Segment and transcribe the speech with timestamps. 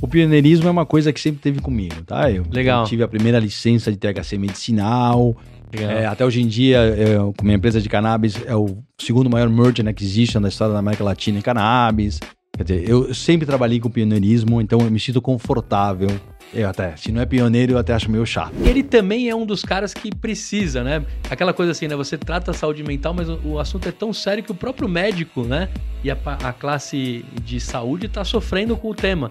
[0.00, 2.30] o pioneirismo é uma coisa que sempre teve comigo, tá?
[2.30, 2.84] Eu, Legal.
[2.84, 5.36] tive a primeira licença de THC medicinal.
[5.70, 9.48] É, até hoje em dia, eu, com minha empresa de cannabis, é o segundo maior
[9.50, 12.20] merchant acquisition da história da América Latina em cannabis.
[12.56, 16.08] Quer dizer, eu sempre trabalhei com pioneirismo, então eu me sinto confortável.
[16.52, 18.54] Eu até, se não é pioneiro, eu até acho meio chato.
[18.64, 21.04] Ele também é um dos caras que precisa, né?
[21.30, 21.94] Aquela coisa assim, né?
[21.94, 25.44] Você trata a saúde mental, mas o, assunto é tão sério que o próprio médico,
[25.44, 25.68] né?
[26.02, 29.28] E a, a classe de saúde tá sofrendo com o tema.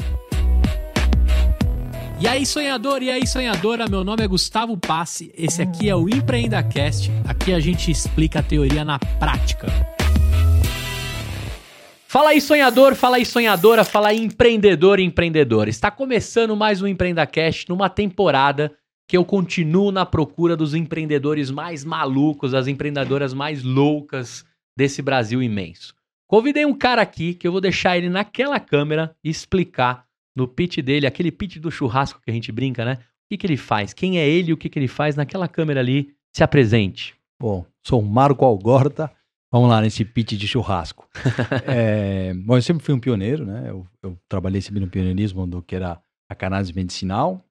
[2.19, 6.09] E aí, sonhador, e aí, sonhadora, meu nome é Gustavo Passe, esse aqui é o
[6.09, 9.67] EmpreendaCast, aqui a gente explica a teoria na prática.
[12.07, 15.69] Fala aí, sonhador, fala aí, sonhadora, fala aí, empreendedor e empreendedora.
[15.69, 18.73] Está começando mais um EmpreendaCast numa temporada
[19.07, 24.43] que eu continuo na procura dos empreendedores mais malucos, as empreendedoras mais loucas
[24.75, 25.93] desse Brasil imenso.
[26.25, 30.06] Convidei um cara aqui que eu vou deixar ele naquela câmera explicar
[30.37, 32.93] no pitch dele, aquele pitch do churrasco que a gente brinca, né?
[32.93, 33.91] O que, que ele faz?
[33.91, 36.13] Quem é ele e o que, que ele faz naquela câmera ali?
[36.33, 37.15] Se apresente.
[37.41, 39.11] Bom, sou o Marco Algorta.
[39.51, 41.09] Vamos lá nesse pitch de churrasco.
[41.65, 43.65] É, bom, eu sempre fui um pioneiro, né?
[43.69, 47.43] Eu, eu trabalhei sempre no pioneirismo do que era a cannabis medicinal.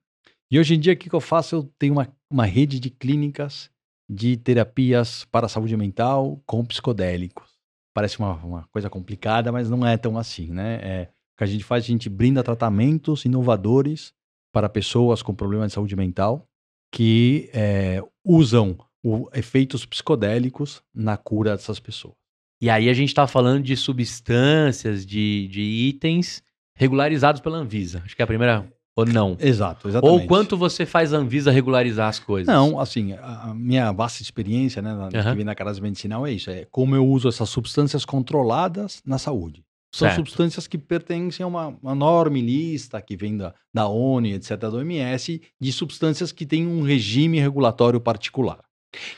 [0.51, 1.57] E hoje em dia, o que, que eu faço?
[1.57, 3.69] Eu tenho uma, uma rede de clínicas
[4.09, 7.51] de terapias para a saúde mental com psicodélicos.
[7.93, 10.79] Parece uma, uma coisa complicada, mas não é tão assim, né?
[10.83, 14.13] É, que a gente faz, a gente brinda tratamentos inovadores
[14.53, 16.47] para pessoas com problemas de saúde mental
[16.93, 22.15] que é, usam o- efeitos psicodélicos na cura dessas pessoas.
[22.61, 26.43] E aí a gente tá falando de substâncias, de, de itens
[26.75, 28.03] regularizados pela Anvisa.
[28.05, 28.71] Acho que é a primeira.
[28.99, 29.37] Ou não.
[29.39, 30.23] Exato, exatamente.
[30.23, 32.47] Ou quanto você faz a Anvisa regularizar as coisas?
[32.55, 35.31] Não, assim, a minha vasta experiência, né, na, Aham.
[35.33, 39.63] que vem na medicinal é isso, é como eu uso essas substâncias controladas na saúde.
[39.97, 40.17] São Certo.
[40.17, 44.71] substâncias que pertencem a uma, uma enorme lista que vem da, da ONU, etc., da
[44.71, 48.59] OMS, de substâncias que têm um regime regulatório particular.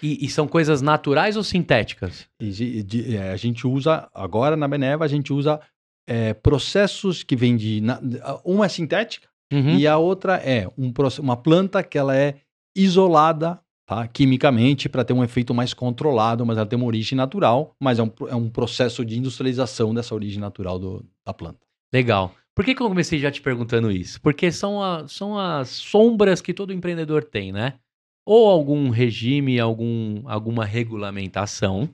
[0.02, 2.26] E, e são coisas naturais ou sintéticas?
[2.40, 5.60] E de- é, a gente usa, agora na Beneva, a gente usa
[6.08, 7.80] é, processos que vêm de.
[7.80, 8.00] na-
[8.44, 9.78] uma é sintética Uhum.
[9.78, 12.36] e a outra é um, uma planta que ela é
[12.76, 17.74] isolada tá, quimicamente para ter um efeito mais controlado, mas ela tem uma origem natural,
[17.80, 21.58] mas é um, é um processo de industrialização dessa origem natural do- da planta.
[21.92, 22.34] Legal.
[22.54, 24.20] Por que, que eu comecei já te perguntando isso?
[24.20, 27.78] Porque são, a- são as sombras que todo empreendedor tem, né?
[28.26, 31.88] Ou algum regime, algum, alguma regulamentação,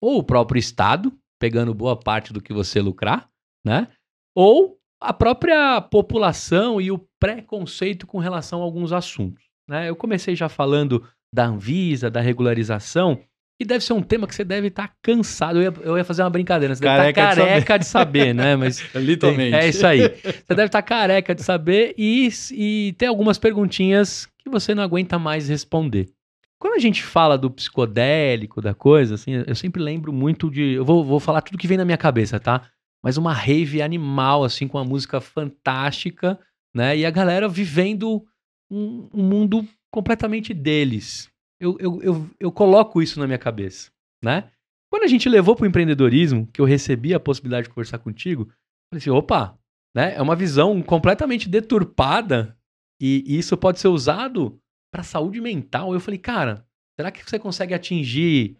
[0.00, 3.28] ou o próprio Estado, pegando boa parte do que você lucrar,
[3.66, 3.88] né?
[4.36, 9.42] Ou a própria população e o preconceito com relação a alguns assuntos.
[9.68, 9.88] Né?
[9.88, 11.04] Eu comecei já falando
[11.34, 13.20] da Anvisa, da regularização,
[13.58, 15.60] que deve ser um tema que você deve estar cansado.
[15.60, 17.48] Eu ia, eu ia fazer uma brincadeira, você deve Careca estar de saber.
[17.50, 18.56] careca de saber, né?
[18.56, 19.54] Mas Literalmente.
[19.54, 20.00] é isso aí.
[20.00, 25.18] Você deve estar careca de saber e, e ter algumas perguntinhas que você não aguenta
[25.18, 26.08] mais responder.
[26.58, 30.74] Quando a gente fala do psicodélico, da coisa, assim, eu sempre lembro muito de.
[30.74, 32.68] Eu vou, vou falar tudo que vem na minha cabeça, tá?
[33.02, 36.38] Mas uma rave animal, assim, com uma música fantástica,
[36.74, 36.96] né?
[36.96, 38.24] E a galera vivendo
[38.70, 41.30] um, um mundo completamente deles.
[41.60, 43.90] Eu, eu, eu, eu coloco isso na minha cabeça,
[44.22, 44.50] né?
[44.90, 48.52] Quando a gente levou para o empreendedorismo, que eu recebi a possibilidade de conversar contigo,
[48.92, 49.58] Falei assim, opa,
[49.96, 50.14] né?
[50.14, 52.58] É uma visão completamente deturpada
[53.00, 54.60] e isso pode ser usado
[54.92, 55.94] para saúde mental.
[55.94, 56.66] Eu falei, cara,
[57.00, 58.58] será que você consegue atingir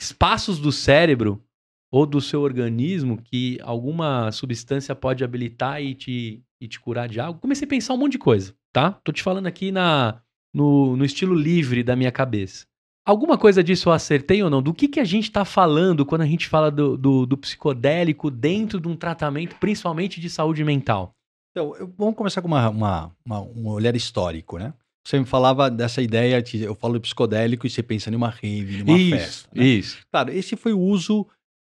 [0.00, 1.44] espaços do cérebro
[1.92, 7.20] ou do seu organismo que alguma substância pode habilitar e te, e te curar de
[7.20, 7.40] algo?
[7.40, 8.92] Comecei a pensar um monte de coisa, tá?
[9.04, 10.22] Tô te falando aqui na,
[10.54, 12.64] no, no estilo livre da minha cabeça.
[13.06, 14.62] Alguma coisa disso eu acertei ou não?
[14.62, 18.30] Do que, que a gente está falando quando a gente fala do, do, do psicodélico
[18.30, 21.10] dentro de um tratamento, principalmente de saúde mental?
[21.50, 24.72] Então, eu- vamos começar com uma, uma- uma- um olhar histórico, né?
[25.06, 28.96] Você me falava dessa ideia, de, eu falo psicodélico e você pensa numa rave, numa
[28.98, 29.50] isso, festa.
[29.54, 29.64] né?
[29.66, 29.98] isso.
[30.10, 31.26] Claro, esse foi o uso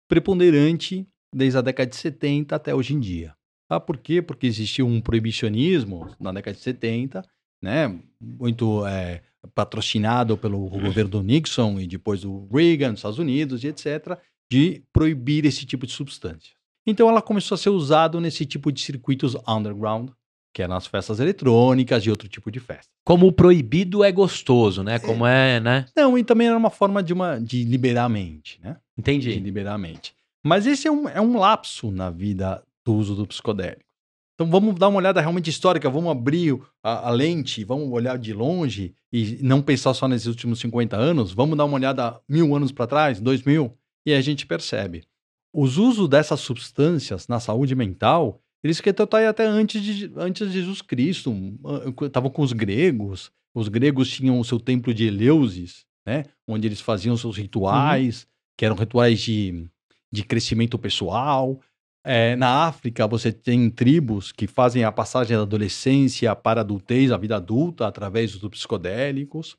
[0.09, 3.35] preponderante desde a década de 70 até hoje em dia.
[3.69, 4.23] Ah, por quê?
[4.23, 7.25] Porque existia um proibicionismo na década de 70,
[7.65, 7.99] né?
[8.21, 9.23] Muito é,
[9.55, 14.19] patrocinado pelo governo do Nixon e depois do Reagan, nos Estados Unidos e etc.,
[14.51, 16.53] de proibir esse tipo de substância.
[16.87, 20.11] Então ela começou a ser usada nesse tipo de circuitos underground,
[20.53, 22.91] que é nas festas eletrônicas e outro tipo de festa.
[23.05, 24.99] Como o proibido é gostoso, né?
[24.99, 25.87] Como é, né?
[25.97, 28.77] Não, e também era uma forma de, uma, de liberar a mente, né?
[28.97, 29.39] de Entendi.
[29.41, 30.15] liberar a mente.
[30.45, 33.83] Mas esse é um, é um lapso na vida do uso do psicodélico.
[34.35, 38.33] Então vamos dar uma olhada realmente histórica, vamos abrir a, a lente, vamos olhar de
[38.33, 42.73] longe e não pensar só nesses últimos 50 anos, vamos dar uma olhada mil anos
[42.73, 45.05] para trás, dois mil, e a gente percebe.
[45.55, 50.49] Os usos dessas substâncias na saúde mental, Eles que tá aí até antes de, antes
[50.49, 51.33] de Jesus Cristo.
[52.03, 53.31] Estavam com os gregos.
[53.55, 56.25] Os gregos tinham o seu templo de Eleusis, né?
[56.49, 58.29] Onde eles faziam seus rituais, uhum.
[58.59, 59.69] que eram rituais de,
[60.11, 61.61] de crescimento pessoal.
[62.07, 67.11] É, na África, você tem tribos que fazem a passagem da adolescência para a adultez,
[67.11, 69.57] a vida adulta, através dos psicodélicos.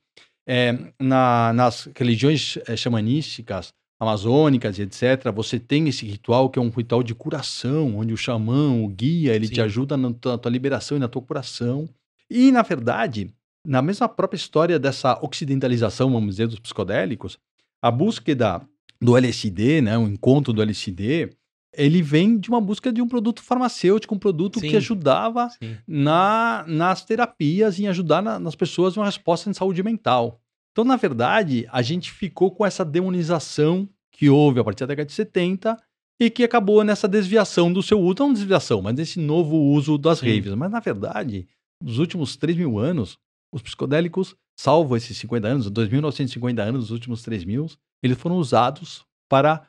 [0.48, 6.70] É, na, nas religiões é, xamanísticas, amazônicas, etc., você tem esse ritual que é um
[6.70, 9.54] ritual de curação, onde o xamã, o guia, ele Sim.
[9.54, 11.90] te ajuda na tua, na tua liberação e na tua curação.
[12.30, 13.34] E, na verdade,
[13.66, 17.40] na mesma própria história dessa ocidentalização, vamos dizer, dos psicodélicos,
[17.82, 18.62] a búsqueda
[19.02, 21.32] do LSD, né, o encontro do LSD,
[21.78, 24.70] ele vem de uma busca de um produto farmacêutico, um produto Sim.
[24.70, 25.50] que ajudava
[25.88, 30.40] na, nas terapias, em ajudar na, nas pessoas uma resposta em saúde mental.
[30.72, 35.08] Então, na verdade, a gente ficou com essa demonização que houve a partir da década
[35.08, 35.78] de 70
[36.20, 40.20] e que acabou nessa desviação do seu uso, não desviação, mas nesse novo uso das
[40.20, 40.36] Sim.
[40.36, 40.54] raves.
[40.54, 41.48] Mas, na verdade,
[41.82, 43.18] nos últimos 3 mil anos,
[43.54, 47.68] os psicodélicos, salvo esses 50 anos, 2.950 anos, os últimos 3 mil,
[48.04, 49.68] eles foram usados para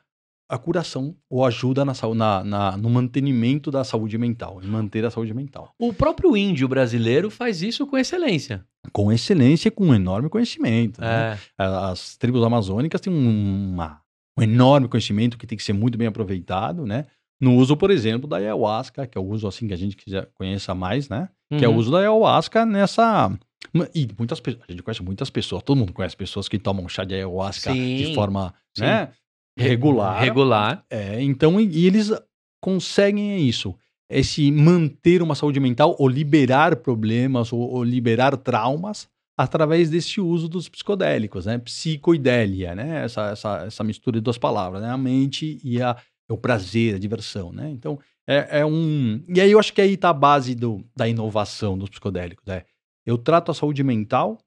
[0.49, 5.11] a curação ou ajuda na, na, na, no mantenimento da saúde mental, em manter a
[5.11, 5.73] saúde mental.
[5.77, 8.65] O próprio índio brasileiro faz isso com excelência.
[8.93, 11.01] Com excelência e com um enorme conhecimento.
[11.01, 11.07] Né?
[11.07, 11.29] É.
[11.31, 11.37] Né?
[11.57, 13.99] As tribos amazônicas têm uma,
[14.37, 17.05] um enorme conhecimento que tem que ser muito bem aproveitado, né?
[17.39, 20.27] No uso, por exemplo, da ayahuasca, que é o uso assim que a gente quiser
[20.33, 21.29] conheça mais, né?
[21.51, 21.59] Uhum.
[21.59, 21.77] Que é o uhum.
[21.77, 23.31] uso da ayahuasca nessa
[23.93, 27.03] e muitas pessoas, a gente conhece muitas pessoas, todo mundo conhece pessoas que tomam chá
[27.03, 28.83] de ayahuasca sim, de forma, sim.
[28.83, 29.09] né?
[29.57, 30.21] Regular.
[30.21, 30.85] Regular.
[30.89, 32.11] É, então, e eles
[32.61, 33.75] conseguem isso.
[34.09, 40.47] Esse manter uma saúde mental ou liberar problemas ou, ou liberar traumas através desse uso
[40.47, 41.57] dos psicodélicos, né?
[41.57, 43.03] Psicoidélia, né?
[43.03, 44.89] Essa, essa, essa mistura de duas palavras, né?
[44.89, 45.95] A mente e a,
[46.29, 47.69] o prazer, a diversão, né?
[47.69, 49.23] Então, é, é um...
[49.27, 52.63] E aí eu acho que aí está a base do, da inovação dos psicodélicos, né?
[53.05, 54.37] Eu trato a saúde mental,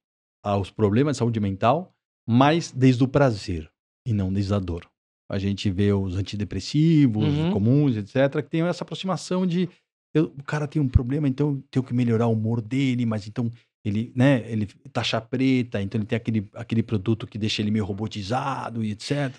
[0.59, 1.93] os problemas de saúde mental,
[2.27, 3.71] mas desde o prazer
[4.05, 4.90] e não desde a dor
[5.31, 7.51] a gente vê os antidepressivos uhum.
[7.51, 9.69] comuns, etc., que tem essa aproximação de
[10.13, 13.49] eu, o cara tem um problema, então tenho que melhorar o humor dele, mas então
[13.83, 17.85] ele, né, ele taxa preta, então ele tem aquele, aquele produto que deixa ele meio
[17.85, 19.33] robotizado e etc.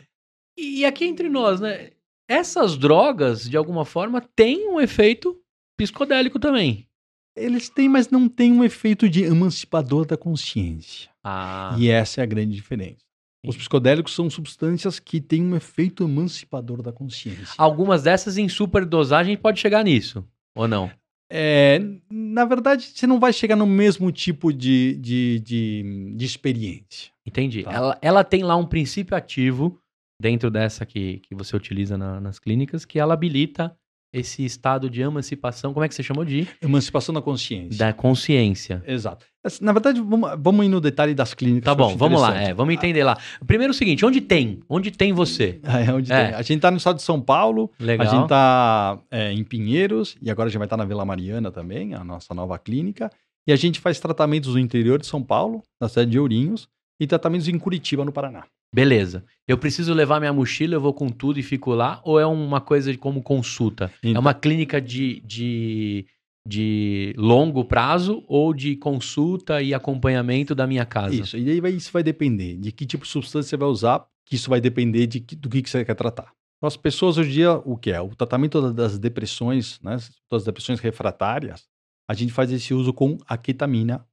[0.57, 1.91] E aqui entre nós, né,
[2.27, 5.39] essas drogas, de alguma forma, têm um efeito
[5.79, 6.89] psicodélico também.
[7.37, 11.11] Eles têm, mas não têm um efeito de emancipador da consciência.
[11.23, 11.77] Ah.
[11.79, 13.05] E essa é a grande diferença.
[13.45, 17.55] Os psicodélicos são substâncias que têm um efeito emancipador da consciência.
[17.59, 20.25] Algumas dessas em superdosagem pode chegar nisso,
[20.55, 20.91] ou não?
[21.35, 21.81] É,
[22.11, 27.11] na verdade, você não vai chegar no mesmo tipo de, de, de, de experiência.
[27.27, 27.65] Entendi.
[27.65, 27.73] Tá?
[27.73, 29.81] Ela, ela tem lá um princípio ativo
[30.21, 33.77] dentro dessa que, que você utiliza na, nas clínicas, que ela habilita
[34.13, 36.47] esse estado de emancipação, como é que você chamou de?
[36.61, 37.79] Emancipação da consciência.
[37.79, 38.83] Da consciência.
[38.87, 39.27] Exato.
[39.61, 41.65] Na verdade, vamos, vamos ir no detalhe das clínicas.
[41.65, 43.19] Tá bom, vamos lá, é, vamos entender lá.
[43.47, 44.61] Primeiro o seguinte, onde tem?
[44.69, 45.61] Onde tem você?
[45.73, 46.27] É, onde é.
[46.27, 46.35] tem.
[46.35, 48.07] A gente está no estado de São Paulo, Legal.
[48.07, 51.05] a gente está é, em Pinheiros, e agora a gente vai estar tá na Vila
[51.05, 53.11] Mariana também, a nossa nova clínica.
[53.47, 56.69] E a gente faz tratamentos no interior de São Paulo, na cidade de Ourinhos,
[57.01, 58.45] e tratamentos em Curitiba, no Paraná.
[58.75, 59.25] Beleza.
[59.47, 62.01] Eu preciso levar minha mochila, eu vou com tudo e fico lá?
[62.05, 63.93] Ou é uma coisa de como consulta?
[64.03, 66.07] É então, é uma clínica de, de,
[66.47, 71.15] de longo prazo ou de consulta e acompanhamento da minha casa?
[71.15, 71.37] Isso.
[71.37, 74.37] E aí vai, isso vai depender de que tipo de substância você vai usar, que
[74.37, 76.33] isso vai depender de que, do que, que você quer tratar.
[76.57, 78.01] Então, as pessoas hoje em dia, o que é?
[78.01, 79.97] O tratamento das depressões, né?
[80.31, 81.67] Das depressões refratárias,
[82.09, 84.07] a gente faz esse uso com a ketamina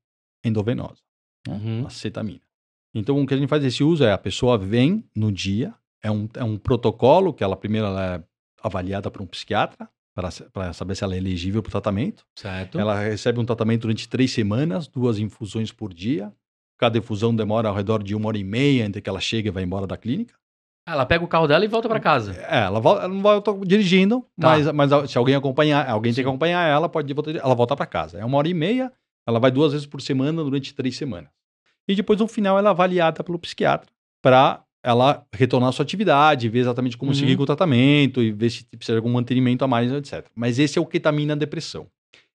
[0.44, 1.02] endovenosa,
[1.48, 1.54] né?
[1.54, 1.86] uhum.
[1.86, 2.42] a cetamina.
[2.94, 6.10] Então, o que a gente faz esse uso é a pessoa vem no dia, é
[6.10, 8.24] um, é um protocolo que ela primeiro ela é
[8.64, 9.88] avaliada por um psiquiatra
[10.52, 12.26] para saber se ela é elegível para o tratamento.
[12.36, 12.78] Certo.
[12.78, 16.34] Ela recebe um tratamento durante três semanas, duas infusões por dia.
[16.78, 19.52] Cada infusão demora ao redor de uma hora e meia entre que ela chega e
[19.52, 20.34] vai embora da clínica.
[20.86, 22.34] Ela pega o carro dela e volta para casa.
[22.34, 24.50] É, ela, volta, ela não volta dirigindo, tá.
[24.50, 26.18] mas, mas se alguém acompanhar, alguém Sim.
[26.18, 28.18] tem que acompanhar ela, pode voltar, ela volta para casa.
[28.18, 28.92] É uma hora e meia,
[29.26, 31.30] ela vai duas vezes por semana durante três semanas
[31.90, 33.92] e depois no final ela é avaliada pelo psiquiatra
[34.22, 37.16] para ela retornar à sua atividade, ver exatamente como uhum.
[37.16, 40.30] seguir com o tratamento e ver se precisa de algum mantenimento a mais, etc.
[40.36, 41.88] Mas esse é o ketamina depressão.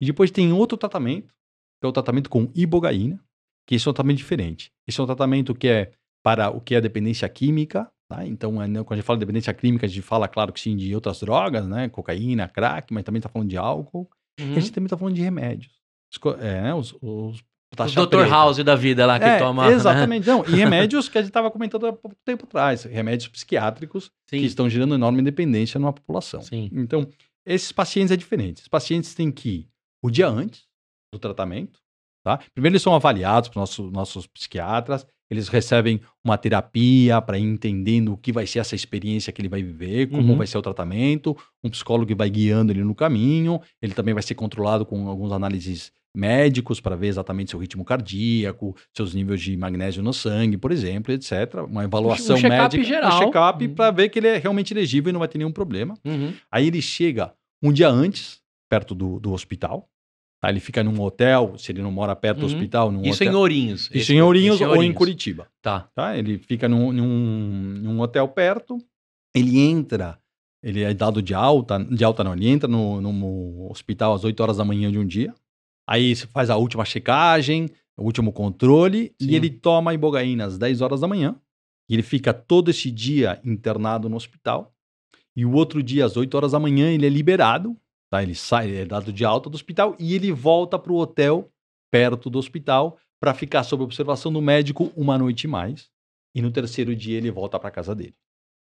[0.01, 1.35] E depois tem outro tratamento,
[1.81, 3.21] que é o tratamento com ibogaína,
[3.67, 4.73] que esse é um tratamento diferente.
[4.89, 5.91] Esse é um tratamento que é
[6.23, 8.25] para o que é a dependência química, tá?
[8.25, 10.61] Então, é, né, quando a gente fala de dependência química, a gente fala, claro que
[10.61, 11.89] sim, de outras drogas, né?
[11.89, 14.09] Cocaína, crack, mas também está falando de álcool.
[14.39, 14.55] Uhum.
[14.55, 15.73] E a gente também está falando de remédios.
[16.41, 17.43] É, né, os, os
[17.77, 18.29] Tá o Dr.
[18.29, 19.69] House da vida lá que é, toma.
[19.69, 19.75] Né?
[19.75, 20.27] Exatamente.
[20.27, 20.33] Né?
[20.33, 24.41] Não, e remédios que a gente estava comentando há pouco tempo atrás, remédios psiquiátricos Sim.
[24.41, 26.43] que estão gerando enorme independência numa população.
[26.43, 26.69] Sim.
[26.73, 27.09] Então,
[27.47, 28.59] esses pacientes é diferente.
[28.59, 29.69] Esses pacientes têm que ir
[30.03, 30.65] o dia antes
[31.13, 31.79] do tratamento,
[32.25, 32.39] tá?
[32.53, 38.13] Primeiro eles são avaliados por nossos, nossos psiquiatras, eles recebem uma terapia para ir entendendo
[38.13, 40.39] o que vai ser essa experiência que ele vai viver, como Uhum.
[40.39, 44.35] vai ser o tratamento, um psicólogo vai guiando ele no caminho, ele também vai ser
[44.35, 50.03] controlado com alguns análises médicos para ver exatamente seu ritmo cardíaco, seus níveis de magnésio
[50.03, 51.55] no sangue, por exemplo, etc.
[51.69, 53.17] Uma avaliação check-up médica, geral.
[53.17, 53.75] um check-up Uhum.
[53.75, 55.95] para ver que ele é realmente elegível e não vai ter nenhum problema.
[56.05, 56.33] Uhum.
[56.51, 59.89] Aí ele chega um dia antes, perto do, do hospital.
[60.43, 60.49] Tá?
[60.49, 62.53] Ele fica num hotel, se ele não mora perto do Uhum.
[62.55, 63.41] hospital, num Isso em hotel.
[63.41, 63.81] Ourinhos.
[63.83, 65.47] Isso Esse- em Ourinhos ou em Curitiba.
[65.63, 65.89] Tá.
[65.95, 66.17] Tá?
[66.17, 68.79] Ele fica num, num, num hotel perto,
[69.37, 70.19] ele entra,
[70.63, 74.41] ele é dado de alta, de alta não, ele entra no, no hospital às 8
[74.41, 75.35] horas da manhã de um dia,
[75.91, 77.69] aí você faz a última checagem,
[77.99, 79.31] o último controle, Sim.
[79.31, 81.35] e ele toma ibogaína às 10 horas da manhã,
[81.89, 84.73] e ele fica todo esse dia internado no hospital,
[85.37, 87.77] e o outro dia, às 8 horas da manhã, ele é liberado,
[88.09, 88.23] tá?
[88.23, 91.51] ele sai, ele é dado de alta do hospital, e ele volta para o hotel
[91.91, 95.91] perto do hospital para ficar sob observação do médico uma noite mais.
[96.35, 98.15] E no terceiro dia ele volta para casa dele,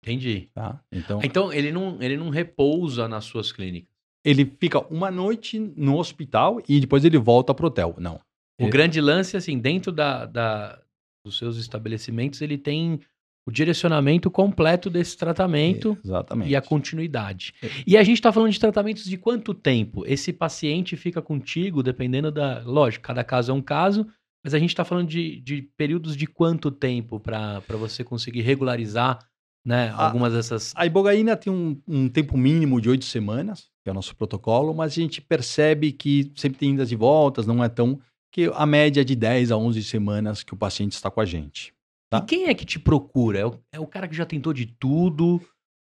[0.02, 0.50] Entendi.
[0.52, 0.84] tá?
[0.92, 3.93] Então, Então, ele não, ele não repousa nas suas clínicas.
[4.24, 7.94] Ele fica uma noite no hospital e depois ele volta pro hotel.
[7.98, 8.20] Não.
[8.60, 8.68] O É.
[8.70, 10.80] grande lance, assim, dentro da, da-
[11.26, 13.00] dos seus estabelecimentos, ele tem
[13.46, 16.50] o direcionamento completo desse tratamento Exatamente.
[16.50, 17.52] e a continuidade.
[17.62, 17.68] É.
[17.86, 20.04] E a gente está falando de tratamentos de quanto tempo?
[20.06, 22.62] Esse paciente fica contigo, dependendo da.
[22.62, 24.06] Lógico, cada caso é um caso,
[24.42, 29.18] mas a gente está falando de, de períodos de quanto tempo para você conseguir regularizar
[29.66, 30.72] né, A- algumas dessas.
[30.76, 34.72] A ibogaína tem um, um tempo mínimo de oito semanas, que é o nosso protocolo,
[34.74, 38.00] mas a gente percebe que sempre tem idas e voltas, não é tão...
[38.32, 41.24] que a média é de 10 a 11 semanas que o paciente está com a
[41.26, 41.72] gente.
[42.10, 42.18] tá.
[42.18, 43.38] E quem é que te procura?
[43.38, 45.40] É o, é o cara que já tentou de tudo?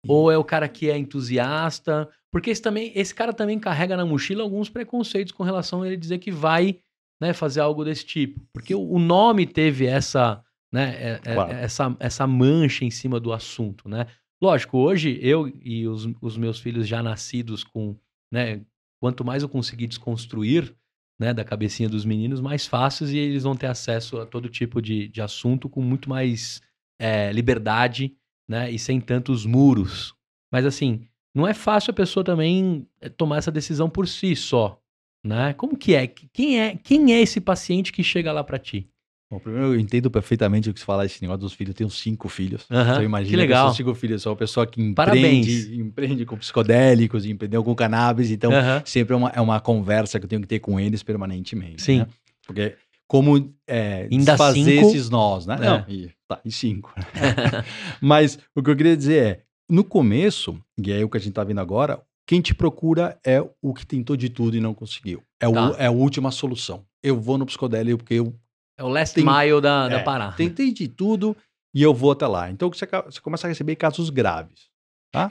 [0.09, 2.09] Ou é o cara que é entusiasta?
[2.33, 5.97] Porque esse, também, esse cara também carrega na mochila alguns preconceitos com relação a ele
[5.99, 6.79] dizer que vai
[7.21, 8.41] né, fazer algo desse tipo.
[8.55, 10.43] Porque o, o nome teve essa,
[10.73, 11.53] né, é- é- Claro.
[11.53, 14.07] essa, essa mancha em cima do assunto, né?
[14.43, 17.95] Lógico, hoje eu e os, os meus filhos já nascidos com,
[18.33, 18.65] né,
[18.99, 20.75] quanto mais eu conseguir desconstruir,
[21.21, 24.81] né, da cabecinha dos meninos, mais fáceis e eles vão ter acesso a todo tipo
[24.81, 26.63] de, de assunto com muito mais
[26.99, 28.17] é, liberdade,
[28.49, 30.15] né, e sem tantos muros.
[30.51, 34.83] Mas assim, não é fácil a pessoa também é, tomar essa decisão por si só,
[35.25, 35.53] né?
[35.55, 36.07] Como que é?
[36.07, 38.90] Quem é, quem é esse paciente que chega lá pra ti?
[39.31, 41.71] Bom, primeiro eu entendo perfeitamente o que você fala esse negócio dos filhos.
[41.71, 42.67] Eu tenho cinco filhos.
[42.71, 43.69] Aham, Então imagina que legal.
[43.69, 44.23] sou cinco filhos.
[44.23, 45.47] Sou uma pessoa que Parabéns.
[45.47, 48.31] empreende, empreende com psicodélicos, empreendeu com cannabis.
[48.31, 48.51] Então
[48.85, 51.81] sempre é uma, é uma conversa que eu tenho que ter com eles permanentemente.
[51.83, 52.01] Sim.
[52.01, 52.07] né?
[52.45, 52.75] Porque
[53.07, 54.09] como é,
[54.53, 54.71] cinco?
[54.87, 55.57] esses nós, né?
[55.61, 55.65] É.
[55.65, 56.93] Não, e, tá, e cinco.
[58.01, 61.33] Mas o que eu queria dizer é, no começo, e é o que a gente
[61.35, 65.23] tá vendo agora, quem te procura é o que tentou de tudo e não conseguiu.
[65.41, 65.75] É, o, Tá.
[65.79, 66.85] é a última solução.
[67.03, 68.35] Eu vou no psicodélico porque eu
[68.81, 70.33] É o last Tem- mile da, da é, Pará.
[70.33, 71.37] tentei de tudo
[71.75, 72.51] e eu vou até lá.
[72.51, 74.71] Então você, você começa a receber casos graves.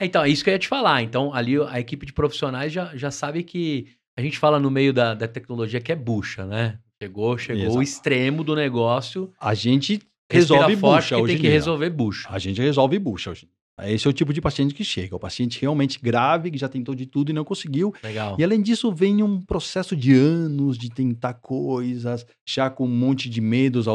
[0.00, 1.02] Então, é isso que eu ia te falar.
[1.02, 4.92] Então, ali a equipe de profissionais já, já sabe que a gente fala no meio
[4.92, 6.78] da, da tecnologia que é bucha, né?
[7.02, 7.78] Chegou, chegou Exato.
[7.78, 9.32] o extremo do negócio.
[9.40, 11.50] A gente resolve bucha hoje tem em que dia.
[11.50, 12.28] resolver bucha.
[12.30, 13.48] A gente resolve bucha hoje.
[13.84, 15.14] Esse é o tipo de paciente que chega.
[15.16, 17.94] O paciente realmente grave, que já tentou de tudo e não conseguiu.
[18.02, 18.36] Legal.
[18.38, 23.28] E além disso, vem um processo de anos de tentar coisas, já com um monte
[23.28, 23.86] de medos,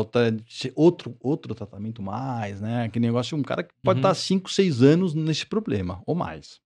[0.75, 2.83] outro, outro tratamento mais, né?
[2.85, 4.01] Aquele negócio, um cara que pode Uhum.
[4.11, 6.59] estar 5, 6 anos nesse problema, ou mais.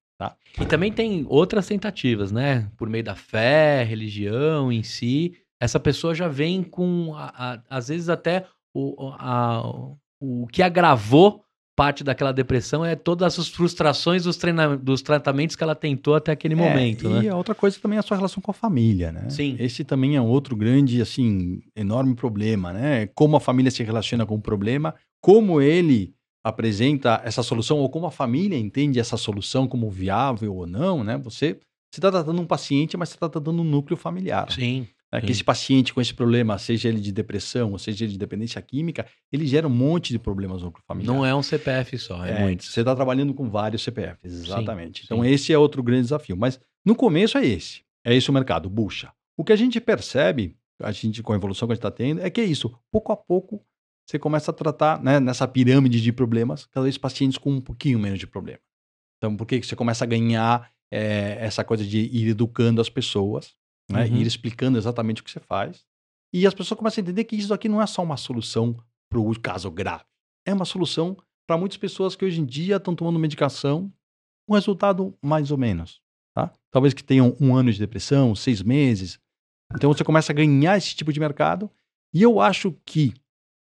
[0.60, 2.70] E também tem outras tentativas, né?
[2.76, 5.34] Por meio da fé, religião em si.
[5.62, 9.64] Essa pessoa já vem com, a- a- às vezes, até o, a-
[10.20, 11.42] o que agravou
[11.80, 16.34] parte daquela depressão é todas as frustrações dos, treina- dos tratamentos que ela tentou até
[16.34, 17.30] aquele momento, É, e né?
[17.30, 19.30] a outra coisa também é a sua relação com a família, né?
[19.30, 19.56] Sim.
[19.58, 23.08] Esse também é outro grande, assim, enorme problema, né?
[23.16, 28.06] Como a família se relaciona com o problema, como ele apresenta essa solução, ou como
[28.08, 31.18] a família entende essa solução como viável ou não, né?
[31.18, 31.58] Você
[31.94, 34.52] está tratando um paciente, mas você está tratando um núcleo familiar.
[34.52, 34.86] Sim.
[35.12, 35.20] Né?
[35.22, 35.32] Que sim.
[35.32, 39.06] esse paciente com esse problema, seja ele de depressão, ou seja ele de dependência química,
[39.32, 41.14] ele gera um monte de problemas no familiar.
[41.14, 42.64] Não é um CPF só, é, É, muito.
[42.64, 45.02] Você está trabalhando com vários CPFs, exatamente.
[45.02, 45.06] sim.
[45.06, 46.38] então, esse é outro grande desafio.
[46.38, 47.82] Mas no começo é esse.
[48.06, 49.12] É esse o mercado, bucha.
[49.38, 52.22] O que a gente percebe, a gente, com a evolução que a gente está tendo,
[52.22, 52.72] é que é isso.
[52.92, 53.64] Pouco a pouco,
[54.06, 58.00] você começa a tratar, né, nessa pirâmide de problemas, cada vez pacientes com um pouquinho
[58.00, 58.60] menos de problema.
[59.18, 63.56] Então, por que você começa a ganhar é, essa coisa de ir educando as pessoas,
[63.92, 64.18] né, Uhum.
[64.18, 65.84] ir explicando exatamente o que você faz.
[66.34, 68.76] E as pessoas começam a entender que isso aqui não é só uma solução
[69.10, 70.04] para o caso grave.
[70.46, 71.18] É uma solução
[71.48, 73.92] para muitas pessoas que hoje em dia estão tomando medicação
[74.48, 76.02] com resultado mais ou menos.
[76.36, 76.54] Tá?
[76.72, 79.20] talvez que tenham um ano de depressão, seis meses.
[79.76, 81.70] Então você começa a ganhar esse tipo de mercado.
[82.14, 83.14] E eu acho que,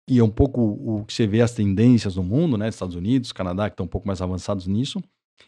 [0.09, 2.69] e é um pouco o que você vê as tendências no mundo, né?
[2.69, 5.01] Estados Unidos, Canadá, que estão um pouco mais avançados nisso,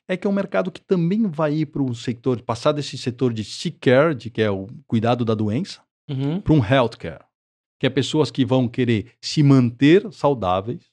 [0.08, 3.34] é que é um mercado que também vai ir para um setor, passar desse setor
[3.34, 6.42] de sick care, de que é o cuidado da doença, Uhum.
[6.42, 7.24] para um healthcare,
[7.80, 10.84] que é pessoas que vão querer se manter saudáveis,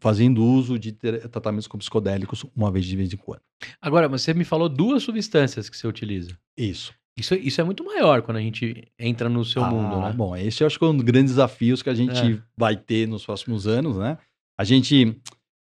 [0.00, 3.40] fazendo uso de tratamentos com psicodélicos uma vez de vez em quando.
[3.82, 6.38] Agora, você me falou duas substâncias que você utiliza.
[6.56, 6.94] Isso.
[7.18, 10.12] Isso, isso é muito maior quando a gente entra no seu Ah, mundo, né?
[10.12, 12.38] Bom, esse eu acho que é um dos grandes desafios que a gente É.
[12.56, 14.18] vai ter nos próximos anos, né?
[14.58, 15.16] A gente.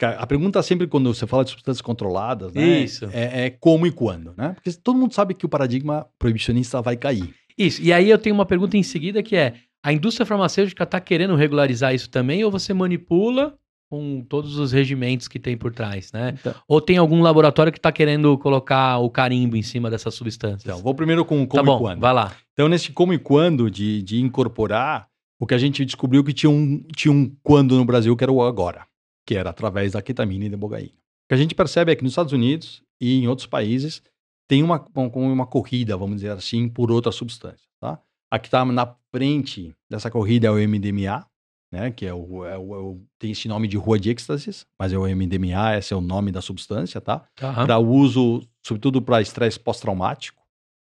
[0.05, 2.79] A pergunta sempre quando você fala de substâncias controladas, né?
[2.79, 3.05] Isso.
[3.11, 4.53] É, é como e quando, né?
[4.53, 7.33] Porque todo mundo sabe que o paradigma proibicionista vai cair.
[7.57, 7.81] Isso.
[7.81, 11.35] E aí eu tenho uma pergunta em seguida que é: a indústria farmacêutica está querendo
[11.35, 13.55] regularizar isso também ou você manipula
[13.91, 16.35] com todos os regimentos que tem por trás, né?
[16.39, 20.63] Então, Ou tem algum laboratório que está querendo colocar o carimbo em cima dessas substâncias?
[20.63, 21.99] então, vou primeiro com como tá bom, e quando.
[21.99, 22.31] vai lá.
[22.53, 26.49] Então, nesse como e quando de, de incorporar, o que a gente descobriu que tinha
[26.49, 28.85] um, tinha um quando no Brasil que era o agora,
[29.25, 30.89] que era através da ketamina e da ibogaína.
[30.91, 34.01] O que a gente percebe é que nos Estados Unidos e em outros países
[34.49, 37.67] tem uma, uma, uma corrida, vamos dizer assim, por outras substâncias.
[37.81, 37.99] Tá?
[38.31, 41.25] A que está na frente dessa corrida é o MDMA,
[41.73, 44.65] né, que é o, é o- é o- tem esse nome de rua de êxtasis,
[44.77, 47.25] mas é o MDMA, esse é o nome da substância, tá?
[47.35, 47.63] Tá.
[47.65, 50.41] para uso, sobretudo para estresse pós-traumático.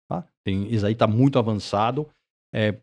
[0.07, 0.23] Tá?
[0.43, 2.07] Tem, isso aí está muito avançado.
[2.53, 2.75] É,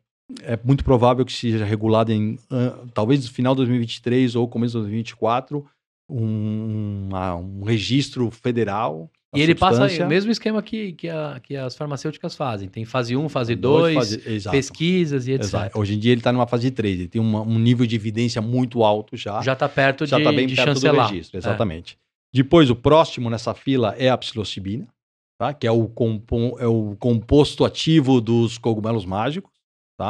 [0.43, 4.73] é muito provável que seja regulado em ah, talvez no final de 2023 ou começo
[4.79, 5.65] de 2024
[6.11, 9.11] um, uma- um registro federal.
[9.35, 12.69] E ele passa o mesmo esquema que, que, a- que as farmacêuticas fazem.
[12.69, 15.45] Tem fase 1, fase Dois 2, fase- pesquisas e etc.
[15.47, 15.79] exato.
[15.79, 18.43] Hoje em dia ele está numa fase 3, ele tem uma- um nível de evidência
[18.43, 19.41] muito alto já.
[19.41, 21.07] Já está perto já de, está bem de perto chancelar.
[21.09, 21.39] do registro, É.
[21.39, 21.97] exatamente.
[22.35, 24.87] Depois, o próximo nessa fila é a psilocibina,
[25.39, 25.53] tá?
[25.55, 29.51] que é o, compo- é o composto ativo dos cogumelos mágicos,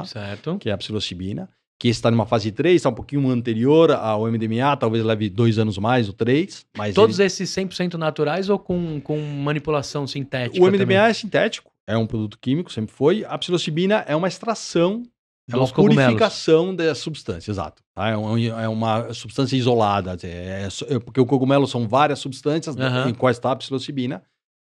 [0.00, 0.04] tá?
[0.04, 0.58] Certo.
[0.58, 1.48] que é a psilocibina,
[1.80, 5.76] que está numa fase 3, está um pouquinho anterior ao MDMA, talvez leve dois anos
[5.78, 6.64] mais, ou três.
[6.76, 10.96] Mas Todos ele- esses 100% naturais ou com, com manipulação sintética o MDMA também?
[10.96, 13.24] é sintético, é um produto químico, sempre foi.
[13.24, 15.02] A psilocibina é uma extração,
[15.50, 17.82] é uma purificação da substância, exato.
[17.94, 18.08] tá?
[18.10, 22.76] É, um- é uma substância isolada, é, é é porque o cogumelo são várias substâncias
[22.76, 23.08] Aham.
[23.10, 24.22] em quais está a psilocibina.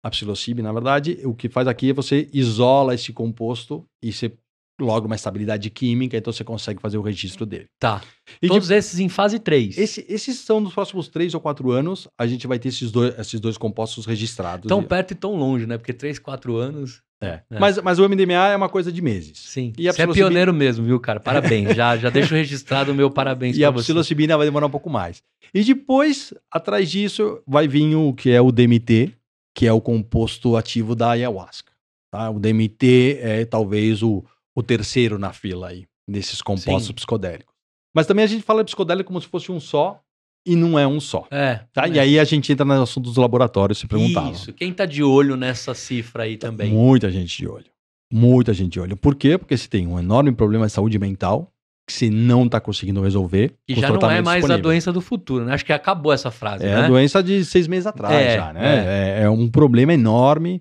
[0.05, 4.33] A psilocibe, na verdade, o que faz aqui é você isola esse composto e você
[4.81, 7.67] logra uma estabilidade química, então você consegue fazer o registro dele.
[7.81, 8.01] Tá.
[8.41, 9.77] E de- Todos esses em fase 3.
[9.77, 13.19] esse- esses são nos próximos três ou quatro anos, a gente vai ter esses dois,
[13.19, 14.69] esses dois compostos registrados.
[14.69, 15.77] Tão E- perto e tão longe, né?
[15.79, 17.03] Porque 3, 4 anos.
[17.21, 17.41] é.
[17.51, 17.59] é.
[17.59, 19.39] Mas, mas o MDMA é uma coisa de meses.
[19.39, 19.73] Sim.
[19.77, 21.19] E Você é pioneiro mesmo, viu, cara?
[21.19, 21.75] Parabéns.
[21.75, 23.87] já, já deixo registrado o meu parabéns E a você.
[23.87, 25.21] psilocibina vai demorar um pouco mais.
[25.53, 29.13] E depois, atrás disso, vai vir o que é o DMT,
[29.57, 31.73] que é o composto ativo da ayahuasca.
[32.13, 32.31] Tá?
[32.31, 34.25] O DMT é talvez o,
[34.59, 36.95] o terceiro na fila aí, desses compostos Sim.
[36.95, 37.55] psicodélicos.
[37.95, 40.01] Mas também a gente fala psicodélico como se fosse um só,
[40.45, 41.29] e não é um só.
[41.31, 41.61] É.
[41.73, 41.87] Tá?
[41.87, 41.93] é.
[41.93, 44.31] E aí a gente entra no assunto dos laboratórios, se perguntava.
[44.33, 44.53] Isso.
[44.53, 46.73] Quem tá de olho nessa cifra aí também?
[46.73, 47.67] Muita gente de olho.
[48.13, 48.97] Muita gente de olho.
[48.97, 49.39] Por quê?
[49.39, 51.53] Porque você tem um enorme problema de saúde mental
[51.87, 53.55] que você não está conseguindo resolver.
[53.69, 55.55] E já não é mais a doença do futuro, né?
[55.55, 56.85] Acho que acabou essa frase, É né?
[56.85, 59.21] a doença de seis meses atrás É, já, né?
[59.21, 59.23] É.
[59.23, 60.61] é um problema enorme.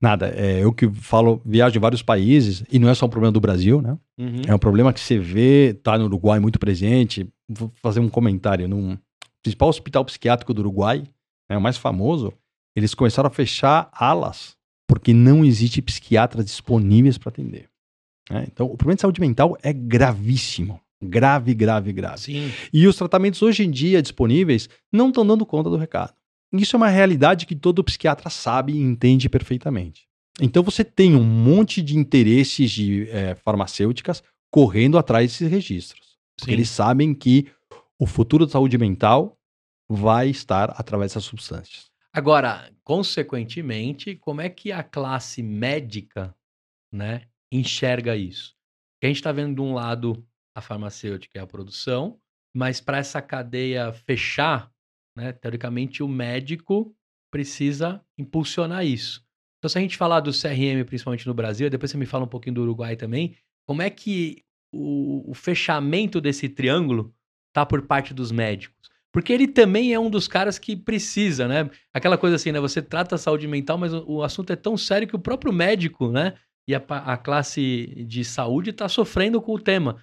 [0.00, 3.32] Nada, é, eu que falo, viajo em vários países, e não é só um problema
[3.32, 3.96] do Brasil, né?
[4.18, 4.42] Uhum.
[4.46, 7.28] É um problema que você vê, tá no Uruguai muito presente.
[7.48, 8.68] Vou fazer um comentário.
[8.68, 8.98] No
[9.42, 11.02] principal hospital psiquiátrico do Uruguai,
[11.48, 12.32] né, o mais famoso,
[12.76, 14.56] eles começaram a fechar alas
[14.88, 17.68] porque não existe psiquiatras disponíveis para atender.
[18.28, 18.46] né?
[18.50, 20.80] Então, o problema de saúde mental é gravíssimo.
[21.02, 22.20] Grave, grave, grave.
[22.20, 22.52] Sim.
[22.72, 26.12] E os tratamentos hoje em dia disponíveis não estão dando conta do recado.
[26.52, 30.08] Isso é uma realidade que todo psiquiatra sabe e entende perfeitamente.
[30.40, 36.18] Então você tem um monte de interesses de eh, farmacêuticas correndo atrás desses registros.
[36.36, 36.56] Porque Sim.
[36.56, 37.46] eles sabem que
[37.98, 39.38] o futuro da saúde mental
[39.88, 41.90] vai estar através dessas substâncias.
[42.12, 46.34] Agora, consequentemente, como é que a classe médica,
[46.92, 48.56] né, enxerga isso?
[48.94, 52.18] Porque a gente está vendo de um lado a farmacêutica e a produção,
[52.54, 54.70] mas para essa cadeia fechar,
[55.16, 56.94] né, teoricamente o médico
[57.30, 59.24] precisa impulsionar isso.
[59.58, 62.28] Então, se a gente falar do CRM, principalmente no Brasil, depois você me fala um
[62.28, 64.42] pouquinho do Uruguai também, como é que
[64.72, 67.14] o, o fechamento desse triângulo
[67.52, 68.90] tá por parte dos médicos?
[69.12, 71.68] Porque ele também é um dos caras que precisa, né?
[71.92, 72.60] Aquela coisa assim, né?
[72.60, 75.52] Você trata a saúde mental, mas o, o assunto é tão sério que o próprio
[75.52, 76.34] médico, né?
[76.66, 80.02] E a, a classe de saúde está sofrendo com o tema.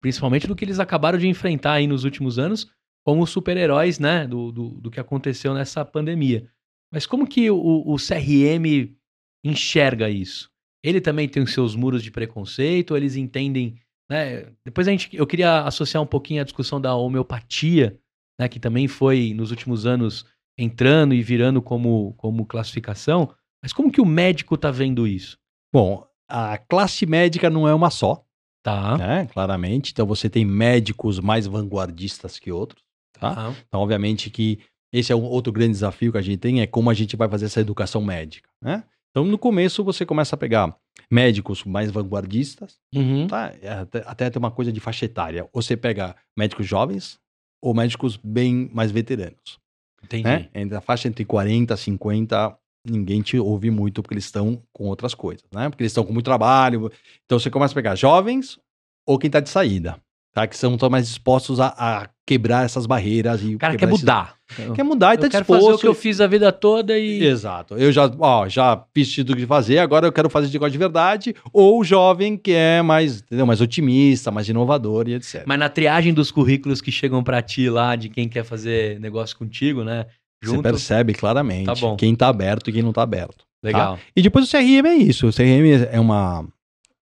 [0.00, 2.70] Principalmente do que eles acabaram de enfrentar aí nos últimos anos,
[3.08, 4.26] como super-heróis, né?
[4.26, 6.46] Do, do, do que aconteceu nessa pandemia.
[6.92, 8.94] Mas como que o, o CRM
[9.42, 10.50] enxerga isso?
[10.84, 13.76] Ele também tem os seus muros de preconceito, eles entendem,
[14.10, 14.52] né?
[14.62, 17.98] Depois a gente, eu queria associar um pouquinho a discussão da homeopatia,
[18.38, 20.26] né, que também foi nos últimos anos
[20.58, 23.34] entrando e virando como, como classificação.
[23.62, 25.38] Mas como que o médico tá vendo isso?
[25.72, 28.22] Bom, a classe médica não é uma só,
[28.62, 28.98] Tá.
[28.98, 29.26] né?
[29.32, 29.92] Claramente.
[29.92, 33.34] Então você tem médicos mais vanguardistas que outros, tá?
[33.34, 33.54] Tá.
[33.66, 34.58] Então, obviamente que
[34.92, 37.28] esse é um outro grande desafio que a gente tem, é como a gente vai
[37.28, 38.84] fazer essa educação médica, né?
[39.10, 40.76] Então, no começo, você começa a pegar
[41.10, 43.26] médicos mais vanguardistas, Uhum.
[43.26, 43.52] tá?
[43.60, 45.48] É Até, até tem uma coisa de faixa etária.
[45.52, 47.18] Ou você pega médicos jovens
[47.62, 49.58] ou médicos bem mais veteranos,
[50.04, 50.24] Entendi.
[50.24, 50.48] né?
[50.54, 54.84] Entre a faixa entre 40 e 50, ninguém te ouve muito porque eles estão com
[54.86, 55.68] outras coisas, né?
[55.68, 56.90] Porque eles estão com muito trabalho.
[57.24, 58.58] Então, você começa a pegar jovens
[59.06, 59.98] ou quem tá de saída,
[60.32, 60.46] tá?
[60.46, 64.00] Que são tão mais dispostos a, a quebrar essas barreiras e O cara quer esses-
[64.00, 64.36] mudar.
[64.74, 65.62] Quer mudar e tá quero disposto.
[65.62, 67.22] fazer o que eu fiz a vida toda e.
[67.22, 67.74] Exato.
[67.76, 70.78] Eu já, ó, já fiz tudo que fazer, agora eu quero fazer de negócio de
[70.78, 71.34] verdade.
[71.52, 73.44] Ou o jovem que é mais, entendeu?
[73.46, 75.42] mais otimista, mais inovador e etc.
[75.46, 79.36] Mas na triagem dos currículos que chegam pra ti lá, de quem quer fazer negócio
[79.36, 80.06] contigo, né?
[80.42, 80.62] Você Junto.
[80.62, 81.96] percebe claramente Tá bom.
[81.96, 83.44] quem tá aberto e quem não tá aberto.
[83.62, 83.98] Legal.
[84.16, 85.26] E depois o CRM é isso.
[85.26, 86.46] O CRM é uma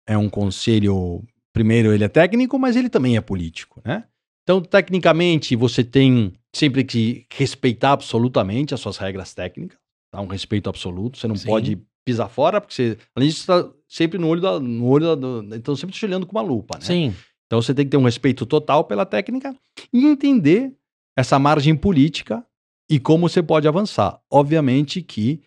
[0.09, 1.23] é um conselho.
[1.57, 4.05] Primeiro, ele é técnico, mas ele também é político, né?
[4.43, 9.79] Então, tecnicamente, você tem sempre que respeitar absolutamente as suas regras técnicas,
[10.13, 10.21] tá?
[10.21, 11.17] Um respeito absoluto.
[11.17, 11.47] Você não Sim.
[11.49, 15.07] pode pisar fora, porque você, além disso, você tá sempre no olho da, no olho
[15.07, 16.85] da, do- então sempre te olhando com uma lupa, né?
[16.85, 17.15] Sim.
[17.47, 19.57] Então você tem que ter um respeito total pela técnica
[19.91, 20.75] e entender
[21.17, 22.45] essa margem política
[22.91, 24.21] e como você pode avançar.
[24.31, 25.41] Obviamente que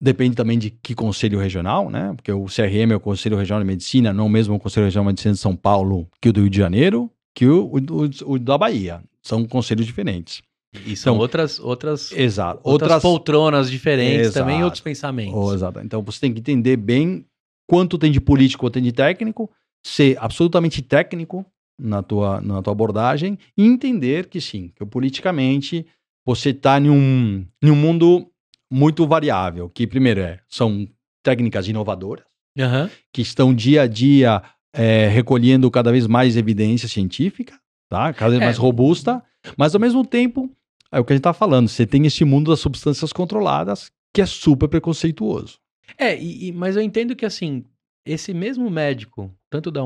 [0.00, 2.12] depende também de que conselho regional, né?
[2.14, 5.12] Porque o CRM é o Conselho Regional de Medicina, não o mesmo Conselho Regional de
[5.12, 8.56] Medicina de São Paulo que o do Rio de Janeiro, que o, o, o da
[8.58, 9.02] Bahia.
[9.22, 10.40] São conselhos diferentes.
[10.84, 12.60] E são Então, outras, outras, Exato.
[12.62, 14.38] outras, poltronas diferentes Exato.
[14.46, 15.34] também outros pensamentos.
[15.34, 15.80] Oh, exato.
[15.80, 17.24] Então você tem que entender bem
[17.66, 19.50] quanto tem de político, quanto tem de técnico,
[19.84, 21.44] ser absolutamente técnico
[21.78, 25.86] na tua, na tua abordagem e entender que sim, que politicamente
[26.24, 28.30] você está em um, em um mundo
[28.70, 30.88] muito variável, que primeiro é, são
[31.22, 32.24] técnicas inovadoras,
[32.58, 32.90] Aham.
[33.12, 38.12] que estão dia a dia é, recolhendo cada vez mais evidência científica, tá?
[38.12, 38.44] cada vez É.
[38.44, 39.22] mais robusta,
[39.56, 40.50] mas ao mesmo tempo,
[40.92, 44.20] é o que a gente está falando, você tem esse mundo das substâncias controladas que
[44.20, 45.58] é super preconceituoso.
[45.98, 47.64] É, e- e- mas eu entendo que assim,
[48.04, 49.80] esse mesmo médico, tanto da,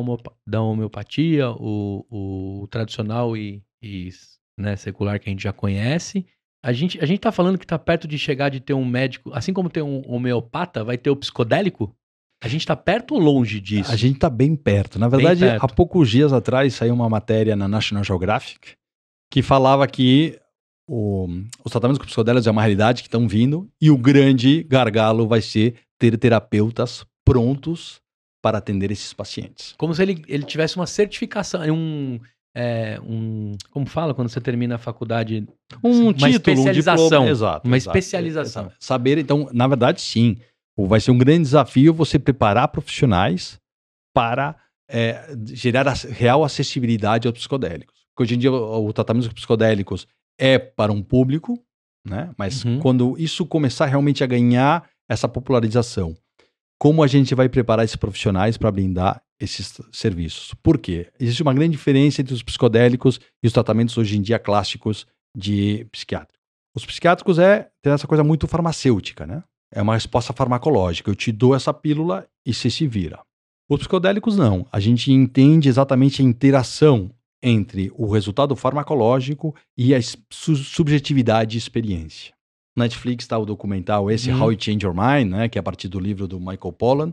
[0.47, 2.07] da homeopatia, o,
[2.63, 4.09] o tradicional e, e,
[4.59, 6.27] né, secular que a gente já conhece,
[6.63, 9.31] a gente, a gente tá falando que tá perto de chegar de ter um médico,
[9.33, 11.95] assim como tem um homeopata, vai ter o psicodélico?
[12.43, 13.93] A gente tá perto ou longe disso?
[13.93, 14.99] A gente está bem perto.
[14.99, 15.63] Na verdade, perto.
[15.65, 18.73] há poucos dias atrás saiu uma matéria na National Geographic
[19.31, 20.39] que falava que
[20.89, 21.29] o-
[21.65, 25.41] os tratamentos com psicodélicos é uma realidade que estão vindo e o grande gargalo vai
[25.43, 28.01] ser ter terapeutas prontos
[28.43, 29.75] para atender esses pacientes.
[29.77, 32.19] Como se ele, ele tivesse uma certificação, um,
[32.55, 33.53] é, um.
[33.71, 35.47] Como fala quando você termina a faculdade?
[35.83, 37.05] Um Uma título, um especialização.
[37.09, 38.63] diploma, exato, Uma exato, especialização.
[38.65, 38.77] exato.
[38.81, 40.37] Saber, então, na verdade, sim.
[40.79, 43.59] Vai ser um grande desafio você preparar profissionais
[44.15, 44.57] para
[44.89, 48.01] é, gerar a real acessibilidade aos psicodélicos.
[48.15, 50.07] Porque hoje em dia o, o tratamento com psicodélicos
[50.39, 51.63] é para um público,
[52.07, 52.31] né?
[52.39, 52.79] Mas Uhum.
[52.81, 56.17] quando isso começar realmente a ganhar essa popularização,
[56.81, 60.55] como a gente vai preparar esses profissionais para blindar esses serviços?
[60.63, 61.09] Por quê?
[61.21, 65.87] Existe uma grande diferença entre os psicodélicos e os tratamentos hoje em dia clássicos de
[65.93, 66.43] psiquiátrico.
[66.75, 69.45] Os psiquiátricos é tem essa coisa muito farmacêutica, né?
[69.71, 71.11] É uma resposta farmacológica.
[71.11, 73.21] Eu te dou essa pílula e você se vira.
[73.69, 74.67] Os psicodélicos não.
[74.73, 77.11] A gente entende exatamente a interação
[77.43, 82.33] entre o resultado farmacológico e a subjetividade e experiência.
[82.81, 84.43] Netflix está o documental esse Uhum.
[84.43, 87.13] How It Changed Your Mind, né, que é a partir do livro do Michael Pollan.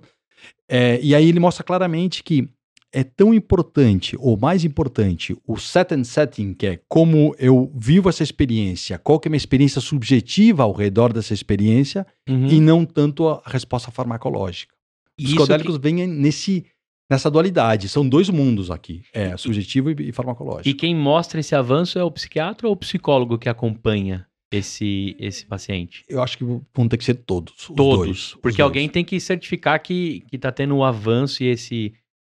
[0.69, 2.49] É, e aí ele mostra claramente que
[2.93, 8.07] é tão importante, ou mais importante, o set and setting, que é como eu vivo
[8.07, 12.47] essa experiência, qual que é a minha experiência subjetiva ao redor dessa experiência, Uhum.
[12.47, 14.73] e não tanto a resposta farmacológica.
[15.19, 16.65] Os Isso psicodélicos vêm nesse,
[17.11, 20.69] nessa dualidade, são dois mundos aqui, é subjetivo e, e farmacológico.
[20.69, 25.45] E quem mostra esse avanço é o psiquiatra ou o psicólogo que acompanha esse, esse
[25.45, 26.03] paciente?
[26.07, 27.53] Eu acho que vão ter que ser todos.
[27.69, 28.05] os Todos.
[28.05, 31.93] dois, porque alguém tem que certificar que, que tá tendo o avanço e esse,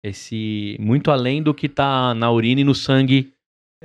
[0.03, 0.77] esse.
[0.79, 3.33] Muito além do que tá na urina e no sangue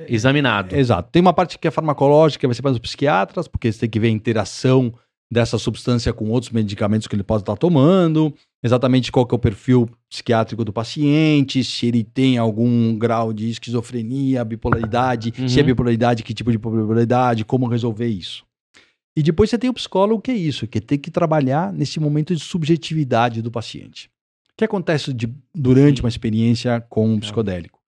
[0.07, 0.75] examinado.
[0.75, 1.09] Exato.
[1.11, 3.99] Tem uma parte que é farmacológica, vai ser para os psiquiatras, porque você tem que
[3.99, 4.93] ver a interação
[5.31, 8.33] dessa substância com outros medicamentos que ele pode estar tomando,
[8.63, 13.49] exatamente qual que é o perfil psiquiátrico do paciente, se ele tem algum grau de
[13.49, 15.65] esquizofrenia, bipolaridade, se é Uhum.
[15.69, 18.45] bipolaridade, que tipo de bipolaridade, como resolver isso.
[19.17, 22.35] E depois você tem o psicólogo, que é isso, que tem que trabalhar nesse momento
[22.35, 24.07] de subjetividade do paciente.
[24.51, 26.03] O que acontece de- durante Sim.
[26.03, 27.79] uma experiência com um psicodélico?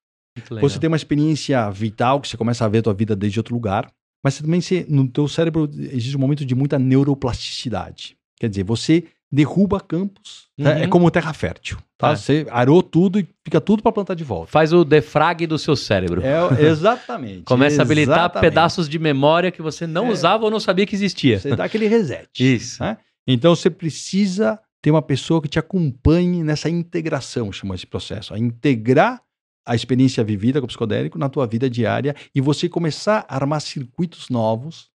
[0.62, 3.54] Você tem uma experiência vital, que você começa a ver a tua vida desde outro
[3.54, 3.88] lugar,
[4.24, 8.18] mas também você, no teu cérebro existe um momento de muita neuroplasticidade.
[8.40, 10.72] Quer dizer, você derruba campos, tá?
[10.72, 10.78] Uhum.
[10.78, 12.12] é como terra fértil, tá?
[12.12, 12.16] É.
[12.16, 14.52] Você arou tudo e fica tudo para plantar de volta.
[14.52, 16.22] Faz o defrag do seu cérebro.
[16.24, 17.44] É, exatamente.
[17.44, 18.42] Começa a habilitar exatamente.
[18.50, 20.12] pedaços de memória que você não É.
[20.12, 21.40] usava ou não sabia que existia.
[21.40, 22.30] Você dá aquele reset.
[22.40, 22.82] Isso.
[22.82, 22.98] né?
[23.28, 28.40] Então você precisa ter uma pessoa que te acompanhe nessa integração, chama esse processo, a
[28.40, 29.22] integrar
[29.68, 33.60] a experiência vivida com o psicodélico na tua vida diária e você começar a armar
[33.62, 34.90] circuitos novos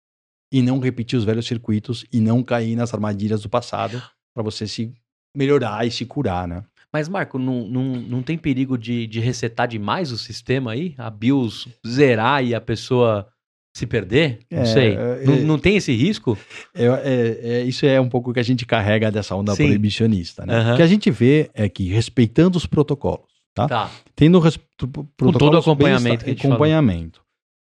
[0.52, 4.00] e não repetir os velhos circuitos e não cair nas armadilhas do passado
[4.34, 4.92] para você se
[5.36, 6.64] melhorar e se curar, né?
[6.92, 10.94] Mas, Marco, não, não, não tem perigo de, de resetar demais o sistema aí?
[10.98, 13.28] A BIOS zerar e a pessoa
[13.76, 14.40] se perder?
[14.50, 14.94] Não É, sei.
[14.96, 15.40] é, não, é.
[15.42, 16.36] não tem esse risco?
[16.74, 19.66] É, é- é- isso é um pouco que a gente carrega dessa onda Sim.
[19.66, 20.52] proibicionista, né?
[20.56, 20.72] Aham.
[20.72, 23.68] O que a gente vê é que respeitando os protocolos, tá?
[23.68, 23.90] Tá.
[24.16, 27.20] tendo res- todo protocolos o acompanhamento bem esta- que acompanhamento.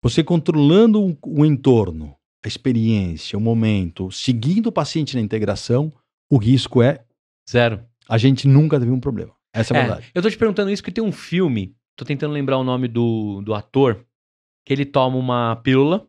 [0.02, 2.12] Você controlando o, o entorno,
[2.44, 5.92] a experiência, o momento, seguindo o paciente na integração,
[6.34, 7.04] o risco é
[7.48, 7.84] Zero.
[8.08, 9.32] a gente nunca teve um problema.
[9.52, 10.10] Essa é a É, verdade.
[10.14, 13.42] eu tô te perguntando isso porque tem um filme, tô tentando lembrar o nome do,
[13.42, 14.04] do ator,
[14.64, 16.08] que ele toma uma pílula.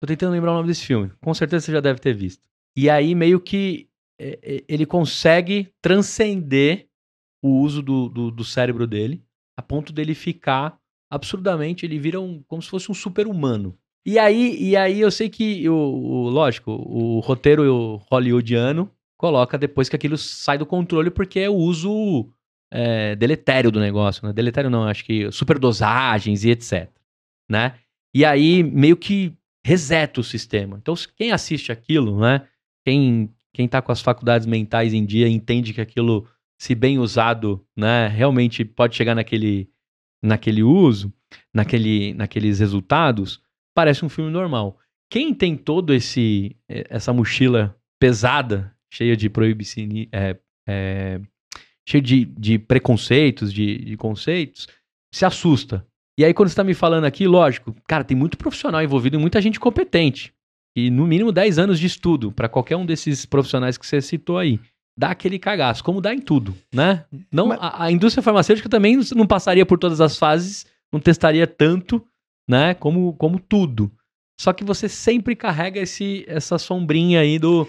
[0.00, 1.10] Tô tentando lembrar o nome desse filme.
[1.20, 2.48] Com certeza você já deve ter visto.
[2.74, 6.88] E aí, meio que é, é, ele consegue transcender
[7.42, 9.22] o uso do, do, do cérebro dele,
[9.56, 10.78] a ponto dele ficar
[11.10, 13.76] absurdamente, ele vira um, como se fosse um super-humano.
[14.06, 19.86] E aí, e aí eu sei que, o, o- lógico, o roteiro hollywoodiano coloca depois
[19.86, 22.26] que aquilo sai do controle porque é o uso
[22.72, 24.32] é, deletério do negócio, né?
[24.32, 26.88] Deletério não, acho que superdosagens e etc,
[27.46, 27.74] né?
[28.14, 30.78] E aí meio que reseta o sistema.
[30.78, 32.48] Então, quem assiste aquilo, né?
[32.82, 36.26] Quem, quem tá com as faculdades mentais em dia entende que aquilo,
[36.58, 38.08] se bem usado, né?
[38.08, 39.68] Realmente pode chegar naquele,
[40.24, 41.12] naquele uso,
[41.52, 43.42] naquele, naqueles resultados,
[43.74, 44.78] parece um filme normal.
[45.10, 50.36] Quem tem todo esse essa mochila pesada, cheia de proibici, é,
[50.68, 51.20] é,
[51.88, 54.68] cheio de, de preconceitos, de, de conceitos,
[55.14, 55.86] se assusta.
[56.18, 59.20] E aí, quando você tá me falando aqui, lógico, cara, tem muito profissional envolvido e
[59.20, 60.32] muita gente competente.
[60.76, 64.38] E no mínimo 10 anos de estudo para qualquer um desses profissionais que você citou
[64.38, 64.60] aí.
[64.98, 67.06] Dá aquele cagaço, como dá em tudo, né?
[67.32, 71.46] Não, Mas- a, a indústria farmacêutica também não passaria por todas as fases, não testaria
[71.46, 72.04] tanto,
[72.48, 72.74] né?
[72.74, 73.90] Como, como tudo.
[74.38, 77.66] Só que você sempre carrega esse, essa sombrinha aí do.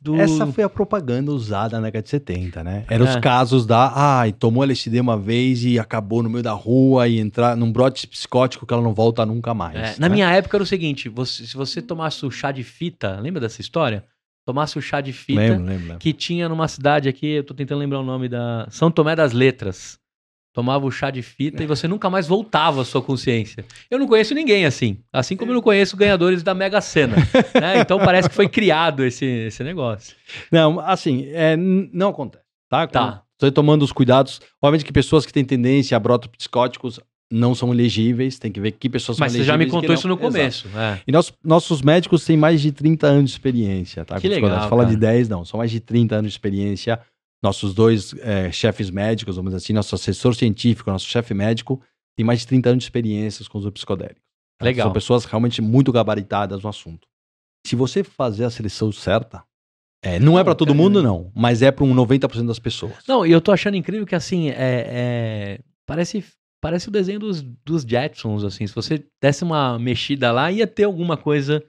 [0.00, 0.16] Do...
[0.16, 2.84] Essa foi a propaganda usada na década de 70, né?
[2.88, 3.10] Eram É.
[3.10, 7.18] os casos da, ai, tomou LSD uma vez e acabou no meio da rua e
[7.18, 9.76] entrar num brote psicótico que ela não volta nunca mais.
[9.76, 9.94] É, né?
[9.98, 13.40] na minha época era o seguinte: você- se você tomasse o chá de fita, lembra
[13.40, 14.04] dessa história?
[14.46, 15.98] Tomasse o chá de fita Lembro, lembro, lembro.
[15.98, 18.66] que tinha numa cidade aqui, eu tô tentando lembrar o nome da.
[18.70, 19.99] São Tomé das Letras.
[20.60, 23.64] Tomava o chá de fita e você nunca mais voltava à sua consciência.
[23.90, 24.98] Eu não conheço ninguém assim.
[25.10, 27.16] Assim como eu não conheço ganhadores da Mega Sena.
[27.58, 27.80] né?
[27.80, 30.14] Então parece que foi criado esse, esse negócio.
[30.52, 32.86] Não, assim, é, não acontece, tá?
[32.86, 33.22] Tá.
[33.40, 34.38] Você tomando os cuidados.
[34.60, 37.00] Obviamente que pessoas que têm tendência a brotos psicóticos
[37.32, 39.94] não são elegíveis, tem que ver que pessoas Mas são você já me elegíveis contou
[39.94, 40.68] isso no começo.
[40.76, 40.98] é.
[41.06, 44.20] E nós- nossos médicos têm mais de 30 anos de experiência, tá?
[44.20, 45.44] Que legal, Fala de 10, não.
[45.44, 47.00] São mais de 30 anos de experiência.
[47.42, 51.80] Nossos dois eh, chefes médicos, vamos dizer assim, nosso assessor científico, nosso chefe médico,
[52.16, 54.22] tem mais de 30 anos de experiências com os psicodélicos.
[54.58, 54.64] tá?
[54.66, 54.86] Legal.
[54.86, 57.08] São pessoas realmente muito gabaritadas no assunto.
[57.66, 59.42] Se você fazer a seleção certa,
[60.02, 62.94] é, não é para todo mundo, não, mas é para um 90% das pessoas.
[63.06, 66.24] Não, e eu tô achando incrível que assim, é, é- parece,
[66.60, 68.66] parece o desenho dos, dos Jetsons, assim.
[68.66, 71.62] Se você desse uma mexida lá, ia ter alguma coisa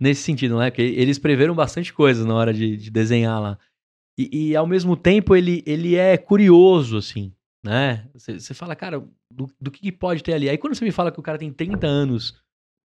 [0.00, 0.70] nesse sentido, né?
[0.70, 3.58] Porque eles preveram bastante coisa na hora de, de desenhar lá.
[4.18, 7.32] E, e, ao mesmo tempo ele, ele é curioso, assim,
[7.64, 8.06] né?
[8.14, 10.48] Você fala, cara, do, do que, que pode ter ali?
[10.48, 12.38] Aí quando você me fala que o cara tem 30 anos,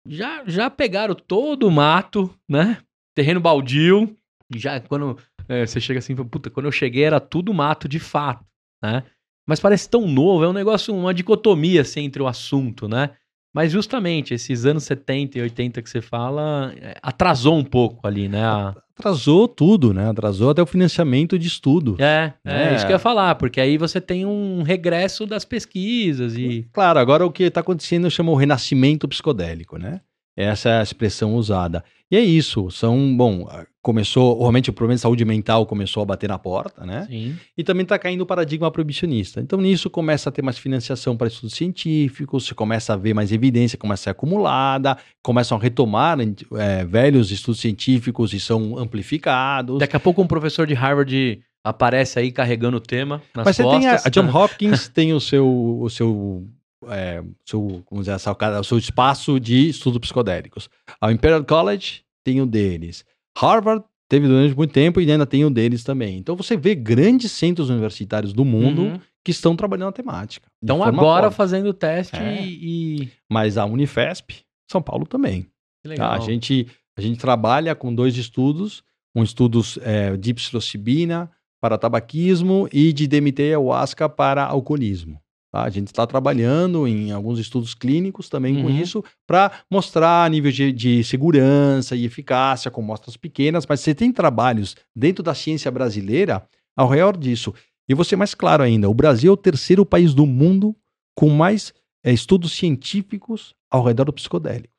[0.07, 2.77] já, já pegaram todo o mato, né?
[3.15, 4.15] Terreno baldio,
[4.53, 8.45] já quando é, você chega assim, puta, quando eu cheguei era tudo mato de fato,
[8.83, 9.03] né?
[9.47, 13.11] Mas parece tão novo, é um negócio, uma dicotomia assim, entre o assunto, né?
[13.53, 18.27] Mas justamente esses anos 70 e 80 que você fala, é, atrasou um pouco ali,
[18.27, 18.43] né?
[18.43, 20.09] A- Atrasou tudo, né?
[20.09, 21.95] Atrasou até o financiamento de estudo.
[21.99, 22.75] É, é, É.
[22.75, 26.67] isso que eu ia falar, porque aí você tem um regresso das pesquisas e.
[26.71, 30.01] Claro, agora o que está acontecendo chama o renascimento psicodélico, né?
[30.35, 31.83] Essa é a expressão usada.
[32.09, 33.47] E é isso, são, bom,
[33.81, 37.07] começou, realmente o problema de saúde mental começou a bater na porta, né?
[37.09, 37.35] Sim.
[37.57, 39.41] E também está caindo o paradigma proibicionista.
[39.41, 43.31] Então, nisso começa a ter mais financiação para estudos científicos, você começa a ver mais
[43.31, 46.17] evidência, começa a ser acumulada, começam a retomar
[46.55, 49.79] é, velhos estudos científicos e são amplificados.
[49.79, 53.63] Daqui a pouco um professor de Harvard aparece aí carregando o tema nas Mas você
[53.63, 53.81] costas.
[53.81, 55.47] tem a, a John Hopkins tem o seu,
[55.81, 56.47] o seu,
[56.89, 58.15] é, seu, como dizer,
[58.59, 60.69] o seu espaço de estudos psicodélicos.
[60.99, 63.03] A Imperial College tem o deles.
[63.37, 66.17] Harvard teve durante muito tempo e ainda tem o deles também.
[66.17, 68.99] Então você vê grandes centros universitários do mundo Uhum.
[69.23, 70.47] que estão trabalhando a temática.
[70.61, 71.35] Então agora forte.
[71.35, 72.45] fazendo teste É.
[72.45, 73.09] e...
[73.31, 75.43] Mas a Unifesp, São Paulo também.
[75.43, 75.49] Que
[75.83, 75.89] Tá?
[75.89, 76.11] legal.
[76.13, 76.67] A, gente,
[76.97, 78.83] a gente trabalha com dois estudos,
[79.15, 81.29] um estudo é, de psilocibina
[81.61, 85.19] para tabaquismo e de DMT e ayahuasca para alcoolismo.
[85.53, 85.63] Tá?
[85.63, 88.81] A gente está trabalhando em alguns estudos clínicos também com Uhum.
[88.81, 94.11] isso para mostrar nível de, de segurança e eficácia com mostras pequenas, mas você tem
[94.11, 96.43] trabalhos dentro da ciência brasileira
[96.75, 97.53] ao redor disso.
[97.87, 100.75] E vou ser mais claro ainda, o Brasil é o terceiro país do mundo
[101.15, 101.71] com mais
[102.03, 104.73] é, estudos científicos ao redor do psicodélico.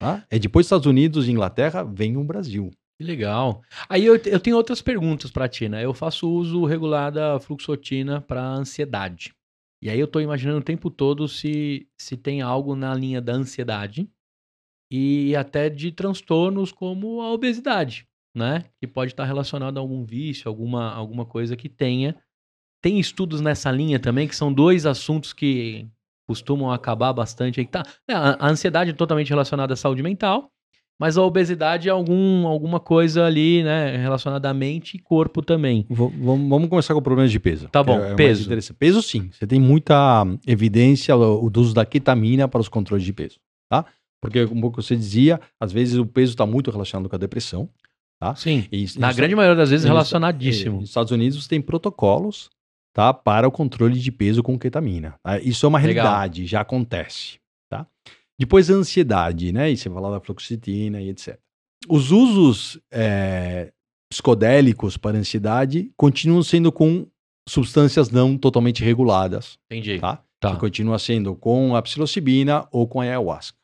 [0.00, 0.24] Tá?
[0.30, 2.70] É depois dos Estados Unidos e Inglaterra, vem o Brasil.
[2.98, 3.60] Que legal.
[3.88, 5.84] Aí eu, eu tenho outras perguntas pra ti, né?
[5.84, 9.34] Eu faço uso regular da fluxotina para ansiedade.
[9.84, 13.34] E aí eu tô imaginando o tempo todo se, se tem algo na linha da
[13.34, 14.10] ansiedade
[14.90, 18.64] e até de transtornos como a obesidade, né?
[18.80, 22.16] Que pode estar relacionado a algum vício, alguma, alguma coisa que tenha.
[22.82, 25.86] Tem estudos nessa linha também, que são dois assuntos que
[26.26, 27.66] costumam acabar bastante aí.
[27.66, 30.50] Tá, é, a a ansiedade é totalmente relacionada à saúde mental,
[30.98, 35.84] mas a obesidade é algum, alguma coisa ali, né, relacionada à mente e corpo também.
[35.90, 37.68] V- vamos, começar com problemas de peso.
[37.68, 38.48] Tá bom, é peso.
[38.78, 39.28] Peso, sim.
[39.32, 43.38] Você tem muita evidência o, do uso da ketamina para os controles de peso.
[43.68, 43.84] Tá?
[44.20, 47.68] Porque, como você dizia, às vezes o peso está muito relacionado com a depressão.
[48.36, 48.64] Sim.
[48.72, 50.76] E, Na grande maioria das vezes relacionadíssimo.
[50.76, 52.48] É, Nos Estados Unidos você tem protocolos
[52.94, 55.16] tá, para o controle de peso com ketamina.
[55.22, 55.38] tá?
[55.40, 56.06] Isso é uma Legal.
[56.06, 57.38] realidade, já acontece.
[57.68, 57.86] Tá?
[58.38, 59.70] Depois a ansiedade, né?
[59.70, 61.38] E você fala da fluoxetina e etc.
[61.88, 63.72] Os usos é,
[64.10, 67.06] psicodélicos para ansiedade continuam sendo com
[67.48, 69.98] substâncias não totalmente reguladas, Entendi.
[69.98, 70.22] tá?
[70.40, 70.52] Tá.
[70.54, 73.56] Que continua sendo com a psilocibina ou com a ayahuasca.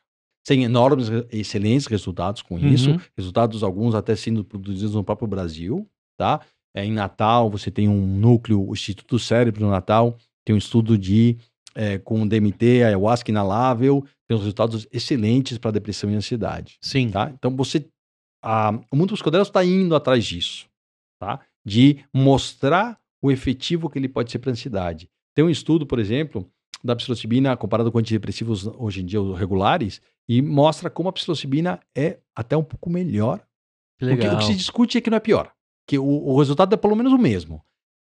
[0.45, 2.99] Tem enormes, excelentes resultados com isso, Uhum.
[3.15, 6.41] resultados alguns até sendo produzidos no próprio Brasil, tá?
[6.75, 11.37] É, em Natal, você tem um núcleo, o Instituto Cérebro Natal, tem um estudo de
[11.75, 17.09] é, com DMT, ayahuasca inalável, tem uns resultados excelentes para depressão e ansiedade, Sim.
[17.09, 17.31] tá?
[17.33, 17.85] Então você,
[18.43, 20.67] a, o mundo psicodélico está indo atrás disso,
[21.19, 21.39] tá?
[21.65, 25.09] De mostrar o efetivo que ele pode ser para ansiedade.
[25.35, 26.49] Tem um estudo, por exemplo,
[26.83, 32.19] da psilocibina comparado com antidepressivos hoje em dia regulares e mostra como a psilocibina é
[32.35, 33.45] até um pouco melhor
[34.29, 35.53] Que o que se discute é que não é pior.
[35.87, 37.63] Que o, o resultado é pelo menos o mesmo,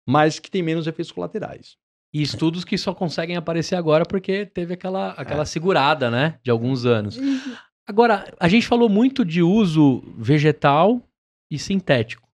[0.07, 1.77] mas que tem menos efeitos colaterais.
[2.13, 5.45] E estudos que só conseguem aparecer agora porque teve aquela, aquela É.
[5.45, 6.39] segurada, né?
[6.43, 7.17] De alguns anos.
[7.87, 11.01] Agora, a gente falou muito de uso vegetal
[11.49, 12.27] e sintético.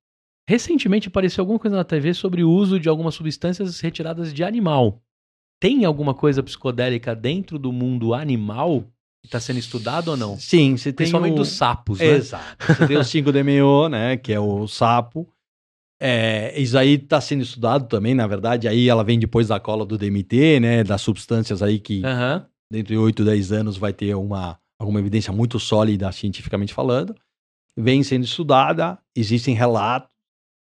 [0.49, 5.01] Recentemente apareceu alguma coisa na TV sobre o uso de algumas substâncias retiradas de animal.
[5.59, 8.81] Tem alguma coisa psicodélica dentro do mundo animal
[9.21, 10.37] que está sendo estudado ou não?
[10.39, 11.37] Sim, você tem Principalmente o...
[11.37, 12.05] dos sapos, né?
[12.05, 12.65] Exato.
[12.65, 15.27] Você tem o 5-DMO, né, que é o sapo.
[15.99, 19.85] É, isso aí está sendo estudado também, na verdade, aí ela vem depois da cola
[19.85, 22.45] do DMT, né, das substâncias aí que Aham.
[22.71, 27.15] dentro de 8, 10 anos vai ter uma, alguma evidência muito sólida cientificamente falando.
[27.75, 30.09] Vem sendo estudada, existem relatos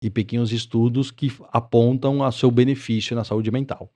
[0.03, 3.89] e pequenos estudos que apontam a seu benefício na saúde mental.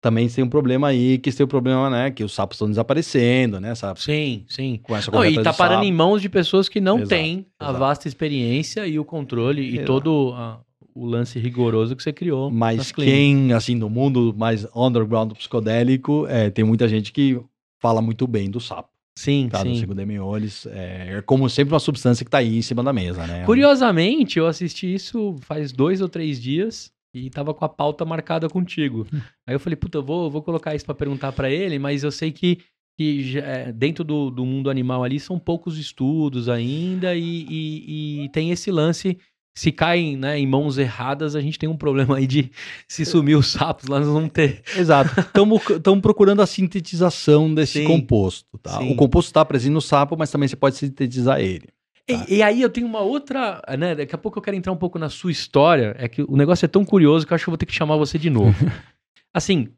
[0.00, 3.60] Também tem um problema aí, que tem o problema, né, que os sapos estão desaparecendo,
[3.60, 4.80] né, essa, Sim, sim.
[5.12, 5.84] Não, e tá parando sapo.
[5.84, 7.78] em mãos de pessoas que não Exato, têm a exato.
[7.78, 9.86] vasta experiência e o controle e Exato.
[9.86, 10.60] todo a-
[10.94, 12.50] o lance rigoroso que você criou.
[12.50, 17.40] Mas quem, assim, no mundo mais underground psicodélico, é, tem muita gente que
[17.80, 19.62] fala muito bem do sapo, Sim, tá?
[19.62, 19.84] Do sim.
[19.86, 23.26] 5-DMO, eles, é, é como sempre uma substância que tá aí em cima da mesa,
[23.26, 23.44] né?
[23.44, 28.48] Curiosamente, eu assisti isso faz dois ou três dias e tava com a pauta marcada
[28.48, 29.06] contigo.
[29.46, 32.10] Aí eu falei, puta, eu vou, vou colocar isso pra perguntar pra ele, mas eu
[32.10, 32.58] sei que,
[32.96, 38.28] que é, dentro do, do mundo animal ali são poucos estudos ainda e, e- e
[38.30, 39.18] tem esse lance.
[39.54, 42.50] Se caem né, em mãos erradas, a gente tem um problema aí de
[42.88, 44.62] se sumir os sapos lá, nós vamos ter.
[44.74, 45.20] Exato.
[45.20, 47.86] Estamos procurando a sintetização desse Sim.
[47.86, 48.78] composto, tá?
[48.78, 48.92] Sim.
[48.92, 51.68] O composto está presente no sapo, mas também você pode sintetizar ele.
[52.06, 52.26] Tá.
[52.28, 53.94] E, e aí eu tenho uma outra, né?
[53.94, 55.94] Daqui a pouco eu quero entrar um pouco na sua história.
[55.98, 57.74] É que o negócio é tão curioso que eu acho que eu vou ter que
[57.74, 58.54] chamar você de novo.
[59.34, 59.68] assim,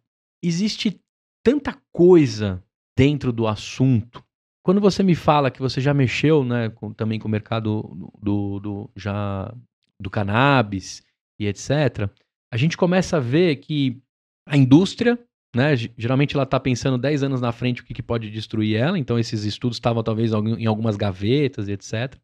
[0.42, 1.00] existe
[1.42, 2.62] tanta coisa
[2.96, 4.23] dentro do assunto
[4.64, 8.58] quando você me fala que você já mexeu, né, com- também com o mercado do,
[8.58, 9.54] do, já,
[10.00, 11.02] do cannabis
[11.38, 12.08] e etc.,
[12.50, 14.00] a gente começa a ver que
[14.48, 15.18] a indústria,
[15.54, 18.76] né, ge- geralmente ela está pensando 10 anos na frente o que, que pode destruir
[18.76, 22.16] ela, então esses estudos estavam talvez em algumas gavetas e etc.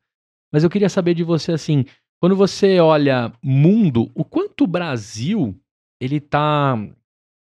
[0.50, 1.84] Mas eu queria saber de você, assim,
[2.22, 5.54] quando você olha mundo, o quanto o Brasil
[6.00, 6.74] ele tá,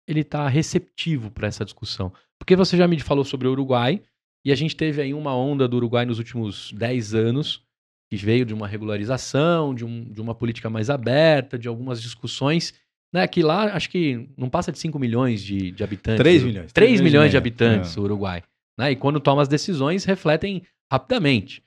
[0.08, 2.14] ele tá receptivo para essa discussão?
[2.38, 4.02] Porque você já me falou sobre o Uruguai,
[4.46, 7.64] e a gente teve aí uma onda do Uruguai nos últimos 10 anos,
[8.10, 12.74] que veio de uma regularização, de, um- de uma política mais aberta, de algumas discussões,
[13.14, 13.28] né?
[13.28, 16.20] Que lá, acho que não passa de 5 milhões de, de habitantes.
[16.22, 17.38] 3 Uru- milhões, 3 três milhões e de meio.
[17.40, 18.00] habitantes, É.
[18.00, 18.44] o Uruguai.
[18.78, 18.92] Né?
[18.92, 21.64] E quando toma as decisões, refletem rapidamente.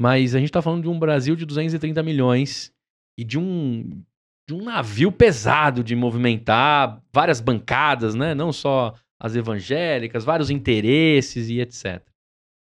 [0.00, 2.72] Mas a gente está falando de um Brasil de 230 milhões
[3.18, 4.02] e de um,
[4.48, 8.34] de um navio pesado de movimentar várias bancadas, né?
[8.34, 12.02] Não só as evangélicas, vários interesses e etc.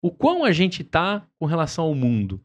[0.03, 2.41] O quão a gente tá com relação ao mundo?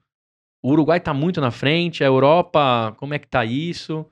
[0.64, 4.06] O Uruguai tá muito na frente, a Europa, como é que tá isso?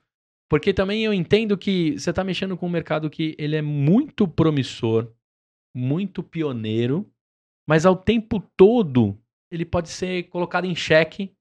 [0.49, 4.27] Porque também eu entendo que você tá mexendo com um mercado que ele é muito
[4.27, 5.07] promissor,
[5.75, 7.09] muito pioneiro,
[7.67, 9.17] mas ao tempo todo
[9.49, 11.31] ele pode ser colocado em xeque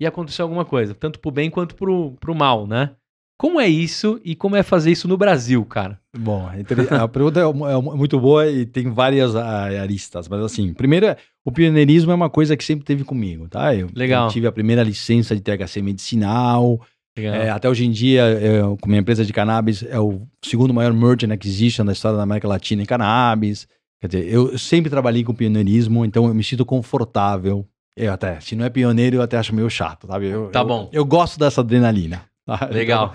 [0.00, 2.96] e acontecer alguma coisa, tanto pro bem quanto pro, pro mal, né?
[3.38, 6.00] Como é isso e como é fazer isso no Brasil, cara?
[6.16, 10.72] Bom, a pergunta é, é mu- muito boa e tem várias ah, aristas, mas assim,
[10.72, 11.14] primeiro,
[11.46, 13.74] o pioneirismo é uma coisa que sempre teve comigo, tá?
[13.74, 14.26] Eu, Legal.
[14.26, 16.80] eu tive a primeira licença de THC medicinal,
[17.16, 20.92] é, até hoje em dia, eu, com minha empresa de cannabis, é o segundo maior
[20.92, 23.66] merchant acquisition da história da América Latina em cannabis.
[24.02, 27.66] Quer dizer, eu sempre trabalhei com pioneirismo, então eu me sinto confortável.
[27.96, 30.26] Eu até, se não é pioneiro, eu até acho meio chato, sabe?
[30.26, 30.90] Eu, Tá eu- bom.
[30.92, 32.22] Eu gosto dessa adrenalina.
[32.46, 32.68] Tá?
[32.72, 33.12] Legal.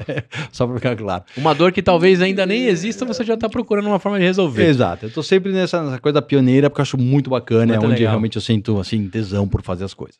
[0.51, 1.23] Só pra ficar claro.
[1.37, 4.65] Uma dor que talvez ainda nem exista, você já tá procurando uma forma de resolver.
[4.65, 5.05] Exato.
[5.05, 7.95] Eu tô sempre nessa, nessa coisa pioneira porque eu acho muito bacana, Muito é onde
[7.95, 8.11] legal.
[8.11, 10.19] realmente eu sinto assim tesão por fazer as coisas.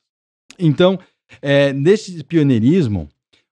[0.58, 0.98] Então,
[1.42, 3.08] é, nesse pioneirismo,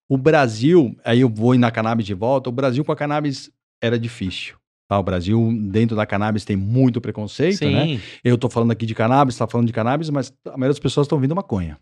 [0.08, 3.52] o Brasil, aí eu vou na cannabis de volta, o Brasil com a cannabis
[3.82, 4.56] era difícil.
[4.90, 4.98] Tá?
[4.98, 7.74] O Brasil, dentro da cannabis, tem muito preconceito, Sim.
[7.74, 8.02] né?
[8.24, 11.06] Eu tô falando aqui de cannabis, tá falando de cannabis, mas a maioria das pessoas
[11.06, 11.78] estão vindo maconha,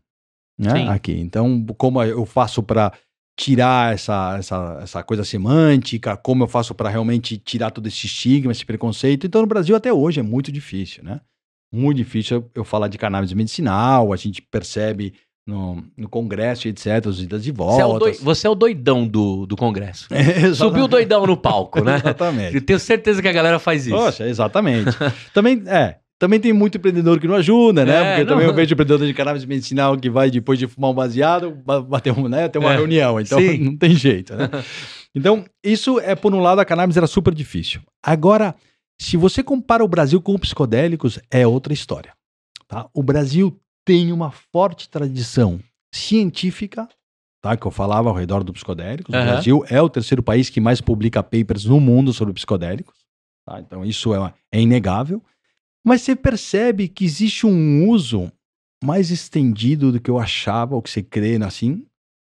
[0.60, 0.72] né?
[0.72, 0.88] Sim.
[0.90, 1.14] Aqui.
[1.14, 2.92] Então, como eu faço para
[3.38, 8.52] tirar essa, essa, essa coisa semântica, como eu faço para realmente tirar todo esse estigma,
[8.52, 9.28] esse preconceito.
[9.28, 11.22] Então, no Brasil, até hoje, é muito difícil, né?
[11.72, 15.14] Muito difícil eu- falar de cannabis medicinal, a gente percebe
[15.46, 18.18] no, no congresso, etc., os idas e Você é, o voltas.
[18.18, 20.08] doi- você é o doidão do, do Congresso.
[20.12, 20.56] Exatamente.
[20.56, 21.98] Subiu o doidão no palco, né?
[22.04, 22.56] Exatamente.
[22.56, 23.96] Eu tenho certeza que a galera faz isso.
[23.96, 24.90] Poxa, exatamente.
[25.34, 27.94] também, é, também tem muito empreendedor que não ajuda, né?
[27.96, 28.28] É, Porque não.
[28.34, 31.82] também eu vejo empreendedor de cannabis medicinal que vai, depois de fumar um baseado, ba-
[31.82, 32.48] bater um, né?
[32.48, 33.20] Ter uma É, reunião.
[33.20, 33.58] Então, sim.
[33.64, 34.50] não tem jeito, né?
[35.14, 37.82] Então, isso é, por um lado, a cannabis era super difícil.
[38.04, 38.56] Agora,
[39.00, 42.14] se você compara o Brasil com os psicodélicos, é outra história.
[42.68, 42.88] Tá?
[42.94, 45.60] O Brasil tem uma forte tradição
[45.94, 46.88] científica,
[47.42, 47.56] tá?
[47.56, 49.14] Que eu falava ao redor do psicodélicos.
[49.14, 49.26] O Aham.
[49.26, 52.96] Brasil é o terceiro país que mais publica papers no mundo sobre psicodélicos.
[53.46, 53.60] tá?
[53.60, 55.22] Então, isso é, é inegável.
[55.88, 58.30] Mas você percebe que existe um uso
[58.84, 61.86] mais estendido do que eu achava, ou que você crê, assim,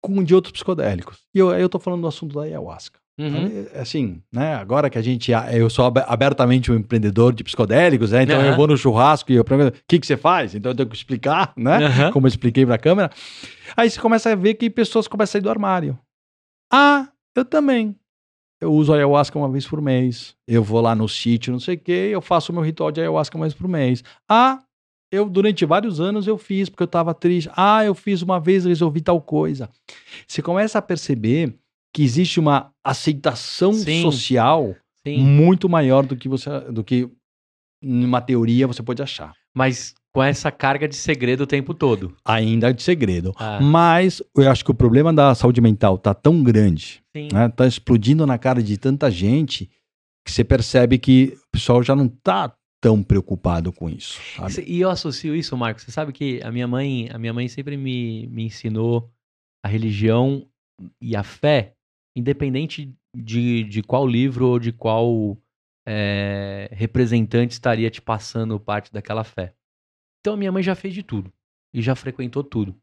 [0.03, 1.21] com de outros psicodélicos.
[1.35, 2.99] E eu, aí eu tô falando do assunto da ayahuasca.
[3.17, 3.69] Uhum.
[3.73, 4.57] É, Assim, né?
[4.57, 5.31] Agora que a gente.
[5.53, 8.25] Eu sou ab- abertamente um empreendedor de psicodélicos, né?
[8.25, 8.49] Então Aham.
[8.51, 10.55] eu vou no churrasco e eu pergunto: o que, que você faz?
[10.57, 11.87] Então eu tenho que explicar, né?
[11.87, 12.11] Aham.
[12.13, 13.09] Como eu expliquei pra câmera.
[13.77, 15.97] Aí você começa a ver que pessoas começam a sair do armário.
[16.73, 17.95] Ah, eu também.
[18.65, 20.35] Eu uso ayahuasca uma vez por mês.
[20.49, 23.01] Eu vou lá no sítio, não sei o quê, eu faço o meu ritual de
[23.01, 24.03] ayahuasca uma vez por mês.
[24.27, 24.63] Ah,
[25.13, 27.51] eu durante vários anos eu fiz porque eu estava triste.
[27.55, 29.69] Ah, eu fiz uma vez, resolvi tal coisa.
[30.27, 31.55] Você começa a perceber
[31.93, 34.01] que existe uma aceitação Sim.
[34.01, 34.75] social
[35.07, 35.19] Sim.
[35.19, 37.09] muito maior do que você do que
[37.83, 39.35] numa teoria você pode achar.
[39.55, 42.17] Mas com essa carga de segredo o tempo todo.
[42.25, 43.35] Ainda de segredo.
[43.37, 47.29] Ah, Mas eu acho que o problema da saúde mental tá tão grande, sim.
[47.33, 47.49] né?
[47.49, 49.69] Tá explodindo na cara de tanta gente
[50.25, 54.21] que você percebe que o pessoal já não tá tão preocupado com isso.
[54.37, 54.65] sabe?
[54.69, 55.83] E eu associo isso, Marcos.
[55.83, 59.11] Você sabe que a minha mãe, a minha mãe sempre me, me ensinou
[59.65, 60.47] a religião
[61.03, 61.75] e a fé,
[62.17, 65.37] independente de, de qual livro ou de qual
[65.85, 69.55] é, representante estaria te passando parte daquela fé.
[70.25, 71.31] Então a minha mãe já fez de tudo
[71.71, 72.75] e já frequentou tudo.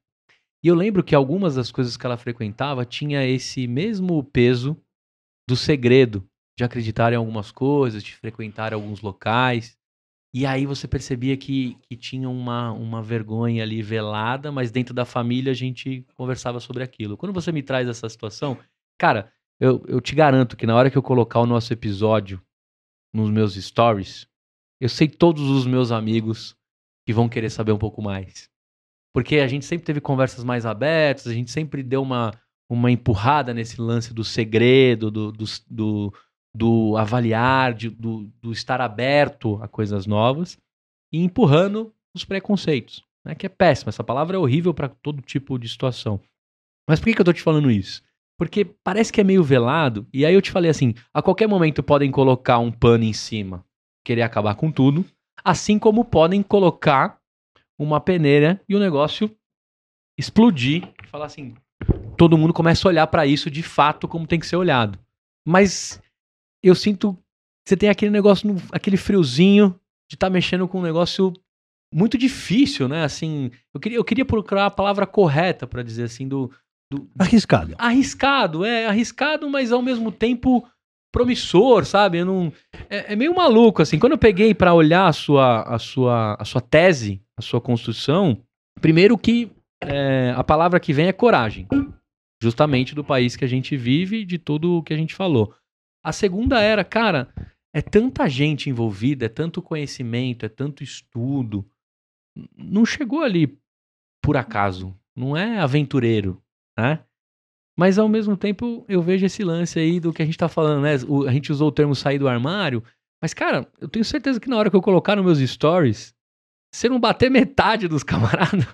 [0.64, 4.78] E eu lembro que algumas das coisas que ela frequentava tinha esse mesmo peso
[5.50, 6.24] do segredo,
[6.56, 9.76] de acreditar em algumas coisas, de frequentar alguns locais.
[10.32, 15.04] E aí você percebia que, que tinha uma, uma vergonha ali velada, mas dentro da
[15.04, 17.18] família a gente conversava sobre aquilo.
[17.18, 18.56] Quando você me traz essa situação,
[19.00, 22.40] cara, eu, eu te garanto que na hora que eu colocar o nosso episódio
[23.12, 24.28] nos meus stories,
[24.80, 26.56] eu sei todos os meus amigos
[27.12, 28.50] e vão querer saber um pouco mais.
[29.14, 32.32] Porque a gente sempre teve conversas mais abertas, a gente sempre deu uma,
[32.70, 36.14] uma empurrada nesse lance do segredo, do, do, do,
[36.56, 40.58] do avaliar, de, do, do estar aberto a coisas novas
[41.12, 43.36] e empurrando os preconceitos, né?
[43.36, 43.90] que é péssimo.
[43.90, 46.22] Essa palavra é horrível para todo tipo de situação.
[46.90, 48.02] Mas por que, que eu tô te falando isso?
[48.40, 51.84] Porque parece que é meio velado, e aí eu te falei assim: a qualquer momento
[51.84, 53.64] podem colocar um pano em cima,
[54.04, 55.06] querer acabar com tudo,
[55.44, 57.20] assim como podem colocar
[57.78, 59.36] uma peneira e o negócio
[60.18, 61.56] explodir e falar assim:
[62.18, 65.00] todo mundo começa a olhar para isso de fato como tem que ser olhado.
[65.46, 66.02] Mas
[66.64, 67.14] eu sinto
[67.64, 69.80] que você tem aquele negócio, aquele friozinho
[70.10, 71.34] de estar tá mexendo com um negócio
[71.94, 73.04] muito difícil, né?
[73.04, 76.52] Assim, eu queria, eu queria procurar a palavra correta para dizer assim do,
[76.92, 77.76] do, arriscado.
[77.78, 80.68] Arriscado, é arriscado, mas ao mesmo tempo
[81.12, 82.20] promissor, sabe?
[82.20, 82.54] Eu não,
[82.90, 84.00] é, é meio maluco assim.
[84.00, 88.42] Quando eu peguei para olhar a sua, a sua, a sua tese, a sua construção,
[88.80, 89.52] primeiro que
[89.84, 91.68] é, a palavra que vem é coragem,
[92.42, 95.54] justamente do país que a gente vive e de tudo o que a gente falou.
[96.04, 97.32] A segunda era, cara,
[97.74, 101.66] é tanta gente envolvida, é tanto conhecimento, é tanto estudo.
[102.58, 103.58] Não chegou ali
[104.22, 104.96] por acaso.
[105.16, 106.42] Não é aventureiro,
[106.78, 107.04] né?
[107.82, 110.84] Mas ao mesmo tempo eu vejo esse lance aí do que a gente tá falando,
[110.84, 110.98] né?
[111.08, 112.84] O, a gente usou o termo sair do armário.
[113.20, 116.14] Mas, cara, eu tenho certeza que na hora que eu colocar nos meus stories,
[116.72, 118.68] se não bater metade dos camaradas,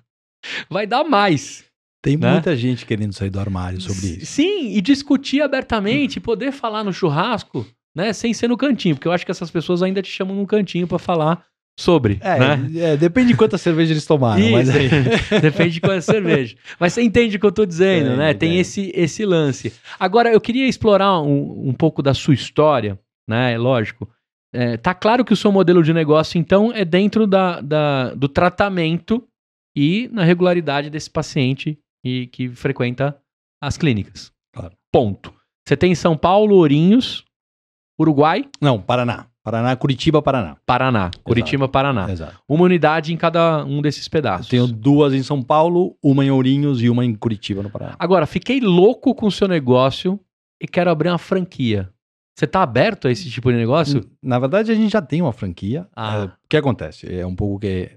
[0.70, 1.64] vai dar mais.
[2.04, 2.34] Tem né?
[2.34, 4.26] muita gente querendo sair do armário sobre isso.
[4.26, 8.12] Sim, e discutir abertamente, poder falar no churrasco, né?
[8.12, 10.86] Sem ser no cantinho, porque eu acho que essas pessoas ainda te chamam num cantinho
[10.86, 11.46] para falar
[11.78, 12.18] sobre.
[12.22, 12.70] É, né?
[12.76, 14.42] é, depende de quanta cerveja eles tomaram.
[14.42, 15.40] Isso, mas é.
[15.40, 16.58] depende de quanta cerveja.
[16.80, 18.34] Mas você entende o que eu tô dizendo, é, né?
[18.34, 19.72] Tem esse, esse lance.
[20.00, 23.00] Agora, eu queria explorar um, um pouco da sua história,
[23.30, 23.54] né?
[23.54, 24.10] É lógico.
[24.54, 28.28] É, tá claro que o seu modelo de negócio, então, é dentro da, da, do
[28.28, 29.24] tratamento
[29.76, 33.16] e na regularidade desse paciente e que frequenta
[33.62, 34.32] as clínicas.
[34.54, 34.76] Claro.
[34.92, 35.34] Ponto.
[35.68, 37.26] Você tem São Paulo, Ourinhos,
[38.00, 38.50] Uruguai?
[38.62, 39.28] Não, Paraná.
[39.48, 40.58] Paraná, Curitiba, Paraná.
[40.66, 41.12] Paraná.
[41.24, 42.12] Curitiba, Paraná.
[42.12, 42.38] Exato.
[42.50, 44.52] Uma unidade em cada um desses pedaços.
[44.52, 47.96] Eu tenho duas em São Paulo, uma em Ourinhos e uma em Curitiba, no Paraná.
[47.98, 50.20] Agora, fiquei louco com o seu negócio
[50.62, 51.90] e quero abrir uma franquia.
[52.36, 54.04] Você está aberto a esse tipo de negócio?
[54.22, 55.88] Na verdade, a gente já tem uma franquia.
[55.96, 56.18] Ah.
[56.18, 57.10] É, o que acontece?
[57.10, 57.92] É um pouco que.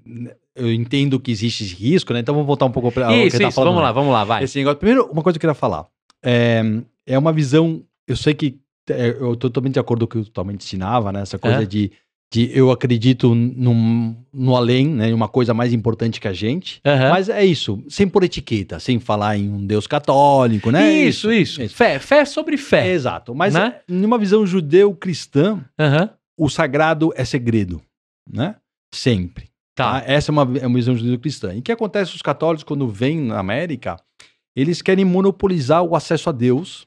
[0.54, 2.20] Eu entendo que existe esse risco, né?
[2.20, 3.56] Então vamos voltar um pouco para Isso, que tá isso.
[3.56, 4.44] Falando, vamos lá, vamos lá, vai.
[4.44, 4.78] Esse negócio.
[4.78, 5.84] Primeiro, uma coisa que eu queria falar.
[6.24, 6.62] É,
[7.06, 7.82] é uma visão.
[8.06, 11.22] Eu sei que eu tô totalmente de acordo com o que eu totalmente ensinava, né?
[11.22, 11.66] Essa coisa É.
[11.66, 11.92] de,
[12.32, 15.10] de eu acredito num, no além, né?
[15.10, 16.80] Em uma coisa mais importante que a gente.
[16.84, 17.10] Aham.
[17.10, 20.90] Mas é isso, sem por etiqueta, sem falar em um Deus católico, né?
[20.92, 22.88] isso, isso, Fé, fé sobre fé.
[22.90, 23.34] Exato.
[23.34, 23.76] Mas Né?
[23.88, 26.10] numa visão judeu-cristã, Aham.
[26.38, 27.80] o sagrado é segredo,
[28.30, 28.56] né?
[28.94, 29.48] Sempre.
[29.74, 30.00] Tá.
[30.00, 30.04] Tá?
[30.06, 31.54] Essa é uma, é uma visão judeo-cristã.
[31.54, 33.96] E o que acontece os católicos quando vêm na América?
[34.54, 36.86] Eles querem monopolizar o acesso a Deus.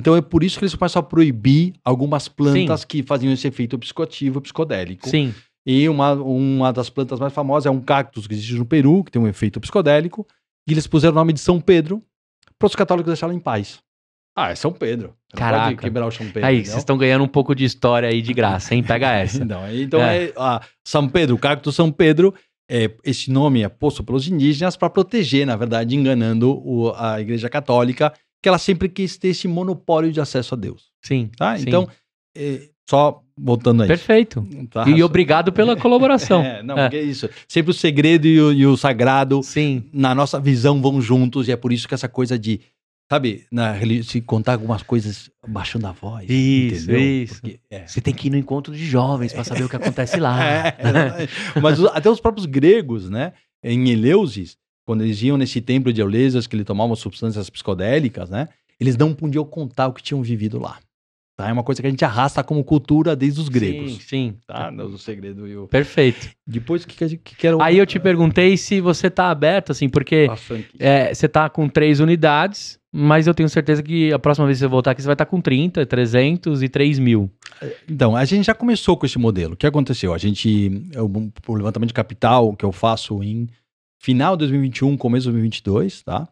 [0.00, 3.78] Então é por isso que eles começam a proibir algumas plantas que faziam esse efeito
[3.78, 5.08] psicoativo, psicodélico.
[5.08, 5.34] Sim.
[5.66, 9.12] E uma, uma das plantas mais famosas é um cactus que existe no Peru, que
[9.12, 10.26] tem um efeito psicodélico.
[10.68, 12.02] E eles puseram o nome de São Pedro
[12.58, 13.78] para os católicos deixá-lo em paz.
[14.36, 15.08] Ah, é São Pedro.
[15.28, 15.64] Você não Caraca.
[15.66, 16.46] Pode quebrar o São Pedro.
[16.46, 18.82] Aí, vocês estão ganhando um pouco de história aí de graça, hein?
[18.82, 19.42] Pega essa.
[19.42, 20.24] Então, aí- então É.
[20.26, 20.32] é.
[20.36, 22.32] ah, São Pedro, o cacto São Pedro,
[22.70, 27.48] é, esse nome é posto pelos indígenas para proteger, na verdade, enganando o- a Igreja
[27.50, 30.90] Católica, que ela sempre quis ter esse monopólio de acesso a Deus.
[31.02, 31.30] Sim.
[31.36, 31.56] Tá?
[31.56, 31.64] sim.
[31.68, 31.88] Então,
[32.36, 33.88] é, só voltando aí.
[33.88, 34.46] Perfeito.
[34.70, 34.88] Tá?
[34.88, 36.42] E obrigado pela colaboração.
[36.44, 36.82] É, não, É.
[36.84, 37.28] porque é isso.
[37.48, 39.84] Sempre o segredo e o, e o sagrado, Sim.
[39.92, 42.60] na nossa visão, vão juntos, e é por isso que essa coisa de,
[43.10, 46.28] sabe, na, se contar algumas coisas baixando a voz.
[46.28, 47.00] Isso, entendeu?
[47.22, 47.40] isso.
[47.40, 47.86] Porque, é.
[47.86, 50.38] Você tem que ir no encontro de jovens para saber o que acontece lá.
[50.44, 51.32] É, exatamente.
[51.62, 53.32] Mas os- até os próprios gregos, né?
[53.62, 54.56] Em Eleusis,
[54.86, 58.48] quando eles iam nesse templo de Eleusas, que eles tomavam substâncias psicodélicas, né?
[58.78, 60.78] Eles não podiam contar o que tinham vivido lá.
[61.36, 61.48] Tá?
[61.48, 63.94] É uma coisa que a gente arrasta como cultura desde os gregos.
[63.94, 64.34] Sim, sim.
[64.46, 64.70] Tá?
[64.70, 65.66] O segredo e o...
[65.68, 66.28] Perfeito.
[66.46, 67.62] Depois, o que, que, a gente- que era o...
[67.62, 70.26] Aí eu te perguntei se você tá aberto, assim, porque
[70.78, 74.60] é, você tá com três unidades, mas eu tenho certeza que a próxima vez que
[74.60, 77.30] você voltar aqui, você vai estar com 30, 300 e 3 mil.
[77.88, 79.54] Então, a gente já começou com esse modelo.
[79.54, 80.12] O que aconteceu?
[80.12, 81.06] A gente, eu-
[81.46, 83.46] o levantamento de capital que eu faço em
[84.00, 86.26] final de 2021, começo de 2022, tá?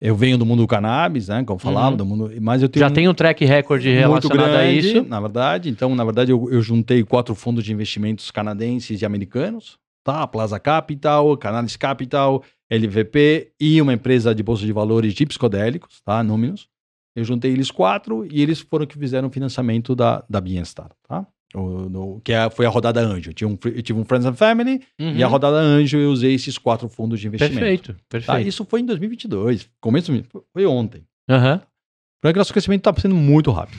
[0.00, 1.44] Eu venho do mundo do cannabis, né?
[1.44, 1.96] Como eu falava, Uhum.
[1.96, 5.02] do mundo, mas eu tenho Já tem um track record relacionado a grande, isso.
[5.04, 5.70] na verdade.
[5.70, 10.26] Então, na verdade, eu, eu juntei quatro fundos de investimentos canadenses e americanos, tá?
[10.26, 16.20] Plaza Capital, Cannabis Capital, LVP e uma empresa de bolsa de valores de psicodélicos, tá?
[16.24, 16.68] Números.
[17.14, 21.24] Eu juntei eles quatro e eles foram que fizeram o financiamento da, da Bienstar, tá?
[21.54, 23.30] O- no- que é- foi a rodada Anjo.
[23.40, 25.14] Eu, um, eu tive um Friends and Family Uhum.
[25.16, 27.58] e a rodada Anjo eu usei esses quatro fundos de investimento.
[27.58, 28.48] Perfeito, Tá, perfeito.
[28.48, 30.12] isso foi em 2022, começo,
[30.52, 31.02] foi ontem.
[32.22, 33.78] Para que nosso crescimento está sendo muito rápido.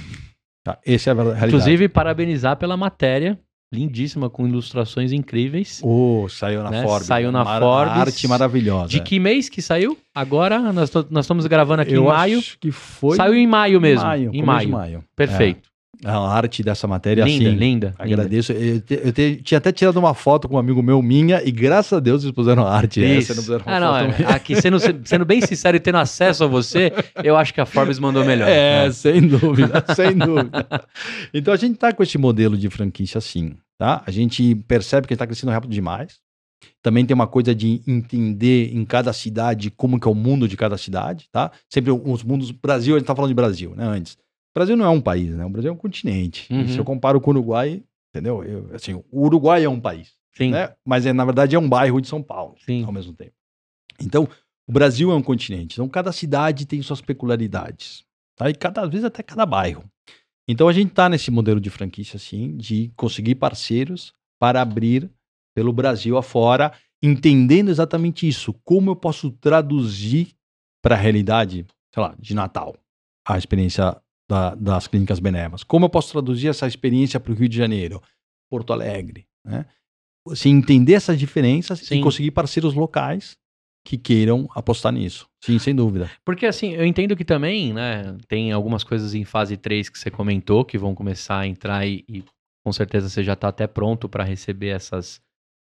[0.65, 1.47] Tá, essa é a realidade.
[1.47, 3.38] Inclusive, parabenizar pela matéria,
[3.74, 5.82] lindíssima, com ilustrações incríveis.
[5.84, 6.84] Oh, saiu na Né?
[6.84, 7.07] Forbes.
[7.07, 7.93] Saiu na Mar- Forbes.
[7.93, 8.88] Arte maravilhosa.
[8.89, 9.97] De que mês que saiu?
[10.15, 12.38] Agora, nós, nós estamos gravando aqui eu em maio.
[12.39, 14.05] acho que foi Saiu em maio mesmo.
[14.05, 14.69] maio, em maio.
[14.69, 15.03] maio.
[15.15, 15.69] Perfeito.
[16.06, 17.95] A arte dessa matéria, linda, assim, linda, linda.
[17.97, 18.51] agradeço.
[18.51, 21.51] Eu, te- eu te- tinha até tirado uma foto com um amigo meu minha e
[21.51, 23.32] graças a Deus eles puseram a arte Isso.
[23.32, 26.43] essa, não puseram Ah, não, foto é, aqui, sendo, sendo bem sincero e tendo acesso
[26.43, 26.91] a você,
[27.24, 28.47] eu acho que a Forbes mandou melhor.
[28.49, 28.91] É, né?
[28.91, 30.68] sem dúvida, sem dúvida.
[31.34, 34.04] Então a gente tá com esse modelo de franquia assim, tá?
[34.06, 36.22] A gente percebe que está crescendo rápido demais.
[36.82, 40.56] Também tem uma coisa de entender em cada cidade como que é o mundo de
[40.56, 41.51] cada cidade, tá?
[41.70, 42.51] Sempre os mundos.
[42.51, 43.86] Brasil, a gente tá falando de Brasil, né?
[43.86, 44.18] Antes.
[44.54, 45.43] O Brasil não é um país, né?
[45.43, 46.51] O Brasil é um continente.
[46.54, 46.68] Uhum.
[46.68, 47.84] se eu comparo com o Uruguai,
[48.14, 48.43] entendeu?
[48.43, 50.76] Eu, assim, o Uruguai é um país, Sim, né?
[50.86, 52.84] Mas é, na verdade é um bairro de São Paulo sim.
[52.84, 53.34] ao mesmo tempo.
[53.99, 54.28] Então,
[54.68, 55.74] o Brasil é um continente.
[55.74, 58.06] Então, cada cidade tem suas peculiaridades.
[58.36, 58.49] Tá?
[58.49, 59.84] E cada às vezes até cada bairro.
[60.47, 65.10] Então, a gente está nesse modelo de franquia, assim, de conseguir parceiros para abrir
[65.56, 68.54] pelo Brasil afora, entendendo exatamente isso.
[68.64, 70.36] Como eu posso traduzir
[70.82, 72.76] para a realidade, sei lá, de Natal,
[73.26, 73.95] a experiência
[74.30, 75.63] da- das clínicas benévolas.
[75.63, 78.01] Como eu posso traduzir essa experiência para o Rio de Janeiro,
[78.49, 79.65] Porto Alegre, né?
[80.30, 81.99] Assim, entender essas diferenças Sim.
[81.99, 83.36] e conseguir parceiros locais
[83.86, 85.28] que queiram apostar nisso.
[85.43, 86.09] Sim, sem dúvida.
[86.24, 90.09] Porque assim, eu entendo que também, né, tem algumas coisas em fase 3 que você
[90.09, 92.24] comentou que vão começar a entrar e, e
[92.65, 95.21] com certeza você já está até pronto para receber essas,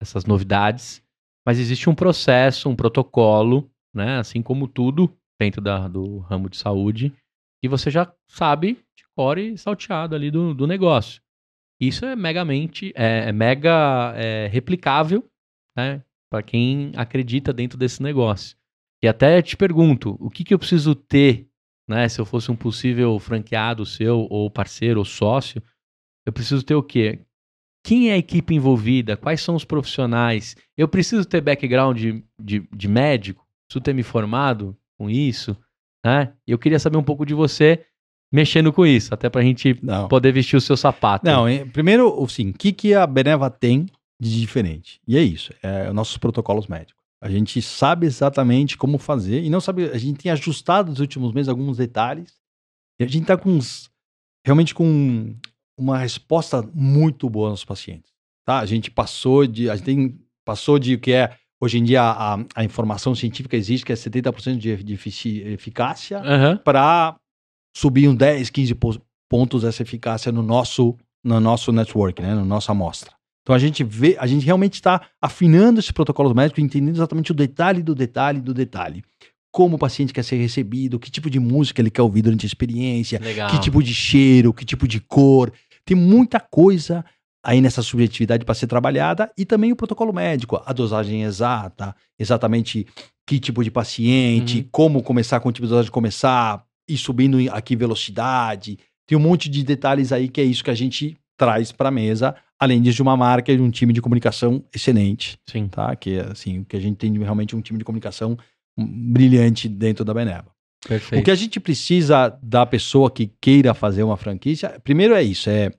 [0.02, 1.00] essas novidades.
[1.46, 6.56] Mas existe um processo, um protocolo, né, assim como tudo dentro da, do ramo de
[6.56, 7.12] saúde,
[7.62, 11.22] e você já sabe de core salteado ali do, do negócio.
[11.80, 15.24] Isso é megamente, é, é mega é, replicável,
[15.76, 18.56] né, para quem acredita dentro desse negócio.
[19.02, 21.48] E até te pergunto, o que, que eu preciso ter,
[21.88, 22.08] né?
[22.08, 25.62] Se eu fosse um possível franqueado seu, ou parceiro, ou sócio,
[26.26, 27.20] eu preciso ter o quê?
[27.82, 29.16] Quem é a equipe envolvida?
[29.16, 30.54] Quais são os profissionais?
[30.76, 33.46] Eu preciso ter background de, de, de médico?
[33.66, 35.56] Preciso ter me formado com isso?
[36.04, 36.32] Né?
[36.46, 37.84] Eu queria saber um pouco de você
[38.32, 40.08] mexendo com isso, até pra gente Não.
[40.08, 41.26] poder vestir o seu sapato.
[41.26, 43.86] Não, primeiro, assim, o que, que a Beneva tem
[44.20, 45.00] de diferente?
[45.06, 47.00] E é isso, é os nossos protocolos médicos.
[47.22, 51.34] A gente sabe exatamente como fazer e não sabe, a gente tem ajustado nos últimos
[51.34, 52.34] meses alguns detalhes
[52.98, 53.90] e a gente tá com uns,
[54.46, 55.34] realmente com
[55.78, 58.10] uma resposta muito boa nos pacientes,
[58.46, 58.58] tá?
[58.58, 62.02] A gente passou de, a gente tem, passou de o que é, hoje em dia
[62.02, 64.94] a, a informação científica existe que é 70% de, de
[65.52, 66.56] eficácia, Aham.
[66.64, 67.16] para
[67.76, 72.44] subir um 10, 15 po- pontos essa eficácia no nosso, no nosso network, né, na
[72.44, 73.12] nossa amostra.
[73.42, 77.34] Então a gente vê, a gente realmente está afinando esses protocolos médicos, entendendo exatamente o
[77.34, 79.02] detalhe do detalhe do detalhe.
[79.52, 82.48] Como o paciente quer ser recebido, que tipo de música ele quer ouvir durante a
[82.48, 83.50] experiência, Legal.
[83.50, 85.52] que tipo de cheiro, que tipo de cor.
[85.84, 87.04] Tem muita coisa
[87.42, 92.86] aí nessa subjetividade para ser trabalhada e também o protocolo médico, a dosagem exata, exatamente
[93.26, 94.68] que tipo de paciente, Uhum.
[94.70, 98.78] como começar, com que tipo de dosagem começar, e subindo em- aqui velocidade.
[99.06, 101.92] Tem um monte de detalhes aí que é isso que a gente traz para a
[101.92, 105.68] mesa, além disso de uma marca e de um time de comunicação excelente, Sim.
[105.68, 105.94] tá?
[105.96, 108.36] Que assim, que a gente tem realmente um time de comunicação
[108.76, 110.46] brilhante dentro da Beneva.
[110.86, 111.20] Perfeito.
[111.20, 115.48] O que a gente precisa da pessoa que queira fazer uma franquia, primeiro é isso,
[115.50, 115.70] é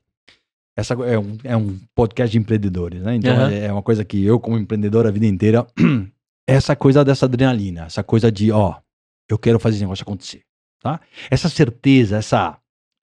[0.82, 3.16] essa é um, é um podcast de empreendedores, né?
[3.16, 3.52] Então Aham.
[3.52, 5.66] é, uma coisa que eu como empreendedor a vida inteira,
[6.48, 8.76] essa coisa dessa adrenalina, essa coisa de, ó,
[9.30, 10.42] eu quero fazer esse negócio acontecer,
[10.82, 11.00] tá?
[11.30, 12.58] Essa certeza, essa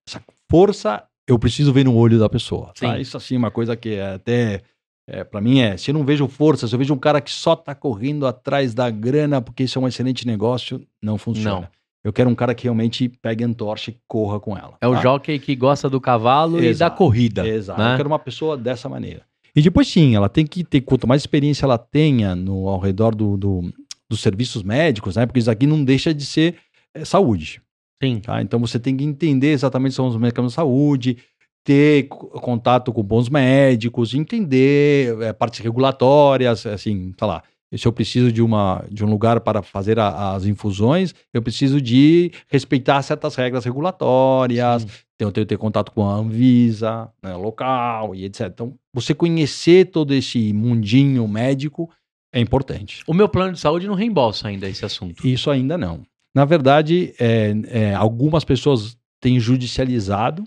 [0.08, 2.94] essa força, eu preciso ver no olho da pessoa, tá?
[2.94, 3.00] Sim.
[3.00, 4.62] Isso assim é uma coisa que é até
[5.08, 7.30] é, para mim é, se eu não vejo força, se eu vejo um cara que
[7.30, 11.60] só tá correndo atrás da grana porque isso é um excelente negócio, não funciona.
[11.60, 11.77] Não.
[12.04, 14.76] Eu quero um cara que realmente pegue a antorcha e corra com ela.
[14.80, 15.00] É o tá?
[15.02, 16.96] jockey que gosta do cavalo e da Exato.
[16.96, 17.46] corrida.
[17.46, 17.80] Exato.
[17.80, 17.92] né?
[17.92, 19.22] Eu quero uma pessoa dessa maneira.
[19.54, 23.14] E depois sim, ela tem que ter, quanto mais experiência ela tenha no, ao redor
[23.14, 23.72] do, do-
[24.08, 25.26] dos serviços médicos, né?
[25.26, 26.54] Porque isso aqui não deixa de ser
[26.94, 27.60] é, saúde.
[28.02, 28.20] Sim.
[28.20, 28.40] Tá?
[28.40, 31.18] Então você tem que entender exatamente são os medicamentos de saúde,
[31.64, 37.42] ter co- contato com bons médicos, entender é, partes regulatórias, assim, tá lá.
[37.76, 41.80] Se eu preciso de, uma, de um lugar para fazer a- as infusões, eu preciso
[41.80, 44.84] de respeitar certas regras regulatórias,
[45.16, 48.46] então eu tenho que ter contato com a Anvisa, né, local e etc.
[48.52, 51.90] Então, você conhecer todo esse mundinho médico
[52.32, 53.02] é importante.
[53.06, 55.26] O meu plano de saúde não reembolsa ainda esse assunto.
[55.26, 56.02] Isso ainda não.
[56.34, 60.44] Na verdade, é, é, algumas pessoas têm judicializado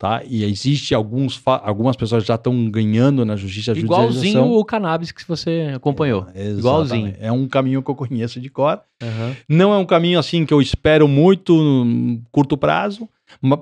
[0.00, 0.22] tá?
[0.26, 5.72] E existe alguns, algumas pessoas já estão ganhando na justiça Igualzinho o cannabis que você
[5.76, 6.22] acompanhou.
[6.34, 6.58] Exatamente.
[6.58, 7.16] Igualzinho.
[7.20, 8.80] É um caminho que eu conheço de cor.
[9.02, 9.36] Aham.
[9.46, 13.06] Não é um caminho assim que eu espero muito no curto prazo,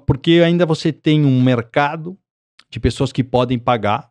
[0.07, 2.17] porque ainda você tem um mercado
[2.71, 4.09] de pessoas que podem pagar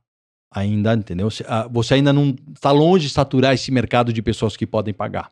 [0.54, 1.32] ainda, entendeu?
[1.32, 4.94] Você ah, você ainda não está longe de saturar esse mercado de pessoas que podem
[4.94, 5.32] pagar.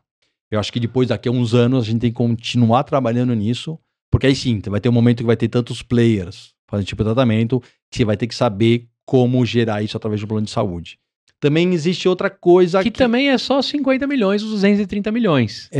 [0.50, 3.78] Eu acho que depois, daqui a uns anos, a gente tem que continuar trabalhando nisso,
[4.10, 7.08] porque aí sim, vai ter um momento que vai ter tantos players fazendo tipo de
[7.08, 7.60] tratamento,
[7.90, 10.98] que você vai ter que saber como gerar isso através do plano de saúde.
[11.38, 15.78] Também existe outra coisa Que também é só 50 milhões dos 230 milhões né,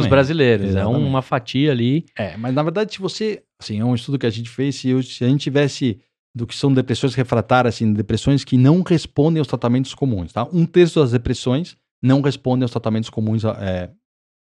[0.00, 0.66] dos brasileiros.
[0.70, 1.04] Exatamente.
[1.04, 2.04] É uma fatia ali.
[2.18, 3.42] É, mas na verdade, se você.
[3.60, 4.74] Assim, é um estudo que a gente fez.
[4.76, 6.00] Se, eu- se a gente tivesse
[6.34, 10.46] do que são depressões refratárias, assim, depressões que não respondem aos tratamentos comuns, tá?
[10.52, 13.88] Um terço das depressões não respondem aos tratamentos comuns é,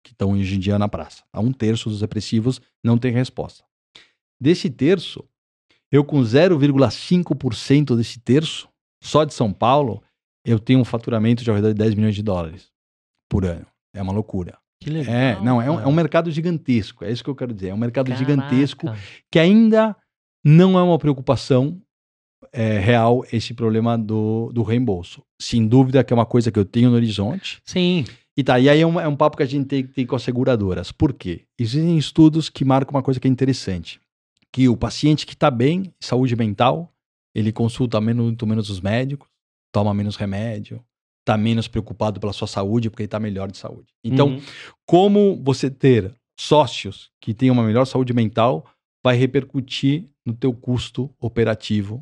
[0.03, 1.23] que estão hoje em dia na praça.
[1.31, 1.39] Tá?
[1.39, 3.63] Um terço dos depressivos não tem resposta.
[4.41, 5.23] Desse terço,
[5.95, 8.67] eu com 0,5% desse terço,
[9.01, 10.03] só de São Paulo,
[10.45, 12.69] eu tenho um faturamento de ao redor de 10 milhões de dólares
[13.29, 13.65] por ano.
[13.93, 14.57] É uma loucura.
[14.81, 15.15] Que legal.
[15.15, 17.03] É, não, é um, é um mercado gigantesco.
[17.03, 17.69] É isso que eu quero dizer.
[17.69, 18.23] É um mercado Caraca.
[18.23, 18.87] gigantesco
[19.31, 19.95] que ainda
[20.43, 21.81] não é uma preocupação
[22.51, 25.23] é, real esse problema do, do reembolso.
[25.41, 27.61] Sem dúvida que é uma coisa que eu tenho no horizonte.
[27.65, 28.05] Sim.
[28.37, 30.15] E tá, e aí é um, é um papo que a gente tem ter com
[30.15, 30.91] as seguradoras.
[30.91, 31.43] Por quê?
[31.57, 33.99] Existem estudos que marcam uma coisa que é interessante.
[34.55, 36.89] Que o paciente que está bem, saúde mental,
[37.35, 39.27] ele consulta menos, muito menos os médicos,
[39.69, 40.81] toma menos remédio,
[41.19, 43.93] está menos preocupado pela sua saúde, porque ele está melhor de saúde.
[44.01, 44.41] Então, Uhum.
[44.85, 48.65] como você ter sócios que tenham uma melhor saúde mental
[49.03, 52.01] vai repercutir no teu custo operativo.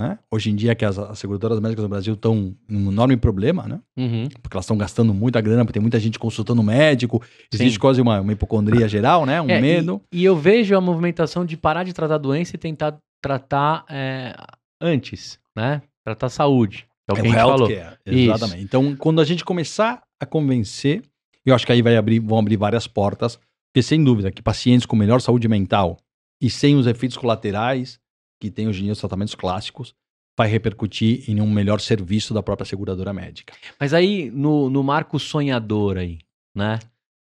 [0.00, 0.18] Né?
[0.28, 3.80] Hoje em dia que as, as seguradoras médicas no Brasil estão num enorme problema, né?
[3.96, 4.28] Uhum.
[4.42, 7.22] porque elas estão gastando muita grana, porque tem muita gente consultando médico,
[7.52, 7.78] existe Sim.
[7.78, 9.40] quase uma, uma hipocondria geral, né?
[9.40, 10.02] Um É, e- medo.
[10.12, 14.34] E, eu vejo a movimentação de parar de tratar a doença e tentar tratar é,
[14.80, 15.80] antes, né?
[16.04, 16.86] Tratar a saúde.
[17.08, 17.68] É o que a gente falou.
[18.04, 18.62] exatamente.
[18.64, 21.02] Então, quando a gente começar a convencer,
[21.46, 23.38] eu acho que aí vai abrir, vão abrir várias portas,
[23.72, 25.98] porque sem dúvida que pacientes com melhor saúde mental
[26.42, 27.98] e sem os efeitos colaterais
[28.44, 29.94] que tem hoje em dia os tratamentos clássicos,
[30.36, 33.54] vai repercutir em um melhor serviço da própria seguradora médica.
[33.78, 36.18] Mas aí, no, no marco sonhador aí,
[36.54, 36.78] né?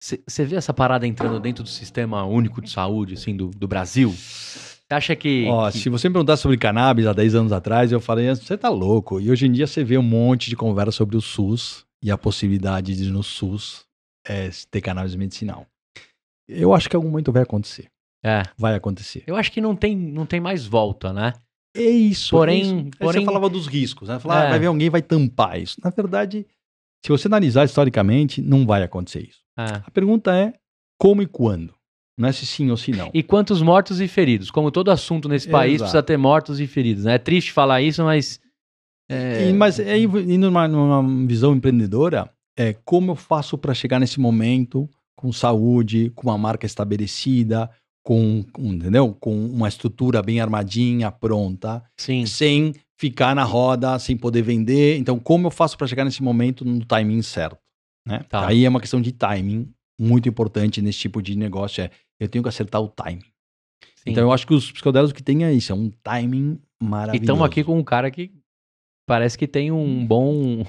[0.01, 4.11] Você vê essa parada entrando dentro do sistema único de saúde, assim, do, do Brasil?
[4.11, 5.47] Você acha que.
[5.49, 8.57] Ó, que- se você me perguntasse sobre cannabis há 10 anos atrás, eu falei, você
[8.59, 9.21] tá louco.
[9.21, 12.19] E hoje em dia você vê um monte de conversa sobre o SUS e a
[12.19, 13.85] possibilidade de no SUS
[14.27, 15.67] é, ter cannabis medicinal.
[16.49, 17.87] Eu acho que algum momento vai acontecer.
[18.25, 18.43] É.
[18.57, 19.25] Vai acontecer.
[19.27, 21.33] Eu acho que não tem, não tem mais volta, né?
[21.77, 22.31] É isso.
[22.31, 22.75] Porém- é isso.
[22.75, 24.19] Aí porém- você falava dos riscos, né?
[24.19, 24.47] Falar, É.
[24.47, 25.77] ah, vai ver alguém vai tampar isso.
[25.83, 26.47] Na verdade,
[27.05, 29.41] se você analisar historicamente, não vai acontecer isso.
[29.59, 29.83] É.
[29.85, 30.53] A pergunta é
[31.01, 31.75] como e quando.
[32.17, 33.11] Não é se sim ou se não.
[33.15, 34.51] E quantos mortos e feridos?
[34.51, 35.85] Como todo assunto nesse país Exato.
[35.85, 37.15] precisa ter mortos e feridos, né?
[37.15, 38.39] É triste falar isso, mas.
[39.11, 43.99] é, E, mas é, indo numa, numa visão empreendedora, é como eu faço para chegar
[43.99, 47.71] nesse momento com saúde, com uma marca estabelecida,
[48.03, 49.17] com, com, entendeu?
[49.21, 52.27] com uma estrutura bem armadinha, pronta, Sim.
[52.27, 54.99] sem ficar na roda, sem poder vender.
[54.99, 57.59] Então, como eu faço para chegar nesse momento no timing certo?
[58.07, 58.25] Né?
[58.29, 58.47] Tá.
[58.49, 61.83] Aí é uma questão de timing muito importante nesse tipo de negócio.
[61.83, 63.21] É, eu tenho que acertar o timing.
[63.21, 64.11] sim.
[64.11, 67.23] Então, eu acho que os psicodélicos que tem é isso, é um timing E maravilhoso.
[67.25, 68.33] estamos aqui com um cara que
[69.07, 70.65] parece que tem um bom.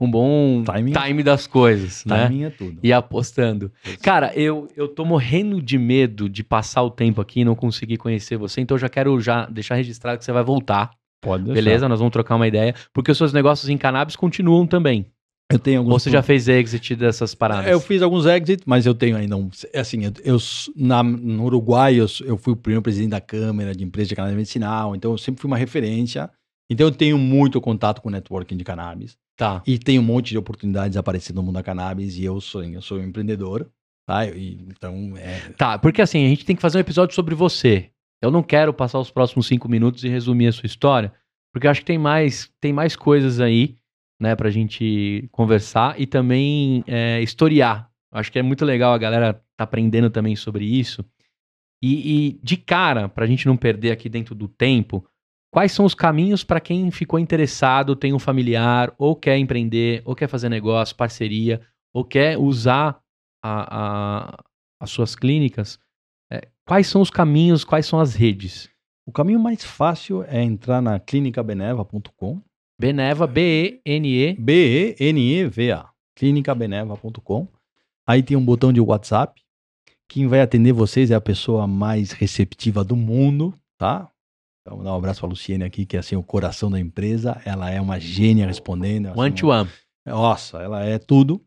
[0.00, 0.92] Um bom Timing.
[0.92, 2.24] time das coisas, né?
[2.24, 2.78] Timing é tudo.
[2.82, 3.70] E apostando.
[4.02, 7.96] Cara, eu, eu tô morrendo de medo de passar o tempo aqui e não conseguir
[7.96, 11.54] conhecer você, então eu já quero já deixar registrado que você vai voltar, Pode deixar.
[11.54, 11.88] beleza?
[11.88, 15.06] Nós vamos trocar uma ideia, porque os seus negócios em cannabis continuam também.
[15.50, 15.92] Eu tenho alguns.
[15.92, 17.70] Ou você já fez exit dessas paradas?
[17.70, 19.48] Eu fiz alguns exits, mas eu tenho ainda um.
[19.74, 20.36] Assim, eu, eu
[20.76, 24.36] na, no Uruguai, eu, eu fui o primeiro presidente da Câmara de Empresa de Cannabis
[24.36, 26.30] Medicinal, então eu sempre fui uma referência.
[26.70, 29.16] Então eu tenho muito contato com o networking de cannabis.
[29.38, 29.62] Tá.
[29.64, 32.82] E tem um monte de oportunidades aparecendo no mundo da cannabis e eu sou, eu
[32.82, 33.70] sou um empreendedor.
[34.04, 34.26] Tá?
[34.26, 37.90] E, então, é, Tá, porque assim, a gente tem que fazer um episódio sobre você.
[38.20, 41.12] Eu não quero passar os próximos cinco minutos e resumir a sua história,
[41.52, 43.76] porque eu acho que tem mais, tem mais coisas aí,
[44.20, 47.88] né, pra gente conversar e também é, historiar.
[48.10, 51.04] Acho que é muito legal a galera tá aprendendo também sobre isso.
[51.80, 55.07] E, e de cara, pra gente não perder aqui dentro do tempo,
[55.50, 60.14] quais são os caminhos para quem ficou interessado, tem um familiar, ou quer empreender, ou
[60.14, 61.60] quer fazer negócio, parceria,
[61.94, 63.00] ou quer usar
[63.42, 63.78] a-
[64.30, 64.44] a-
[64.80, 65.78] as suas clínicas?
[66.30, 68.68] É, quais são os caminhos, quais são as redes?
[69.06, 72.42] o caminho mais fácil é entrar na clinicabeneva.com.
[72.78, 74.34] Beneva, B-E-N-E.
[74.38, 75.88] B-E-N-E-V-A.
[76.14, 77.48] clinicabeneva.com.
[78.06, 79.40] Aí tem um botão de WhatsApp.
[80.08, 84.10] Quem vai atender vocês é a pessoa mais receptiva do mundo, tá?
[84.68, 87.40] Então, dá um abraço pra Luciene aqui, que é assim, o coração da empresa.
[87.42, 89.06] Ela é uma gênia respondendo.
[89.06, 89.70] assim, One to one.
[90.04, 91.42] Nossa, ela é tudo,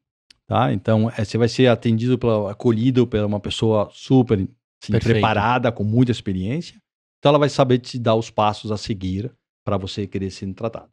[0.47, 0.73] tá?
[0.73, 4.39] Então, é, você vai ser atendido, pela, acolhido por uma pessoa super
[4.83, 6.81] assim, preparada, com muita experiência.
[7.19, 9.31] Então, ela vai saber te dar os passos a seguir
[9.63, 10.89] para você querer ser tratado.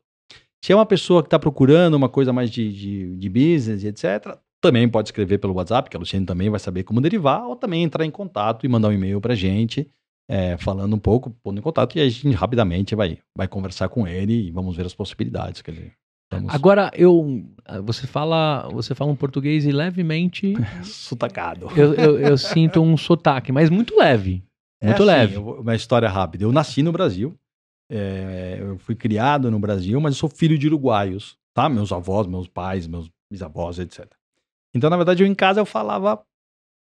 [0.63, 4.37] Se é uma pessoa que está procurando uma coisa mais de, de, de business etc.,
[4.61, 7.85] também pode escrever pelo WhatsApp, que a Luciane também vai saber como derivar, ou também
[7.85, 9.89] entrar em contato e mandar um e-mail para a gente,
[10.29, 14.07] é, falando um pouco, pondo em contato, e a gente rapidamente vai, vai conversar com
[14.07, 15.93] ele e vamos ver as possibilidades que ele.
[16.31, 17.43] Vamos Agora, eu.
[17.85, 20.55] Você fala, você fala um português e levemente.
[20.85, 21.69] sutacado.
[21.75, 24.45] eu, eu, eu sinto um sotaque, mas muito leve.
[24.83, 25.37] Muito É assim, leve.
[25.39, 26.45] vou- uma história rápida.
[26.45, 27.35] Eu nasci no Brasil,
[27.91, 31.67] é, eu fui criado no Brasil, mas eu sou filho de uruguaios, tá?
[31.69, 34.07] Meus avós, meus pais, meus bisavós, etc.
[34.75, 36.23] Então, na verdade, eu em casa eu falava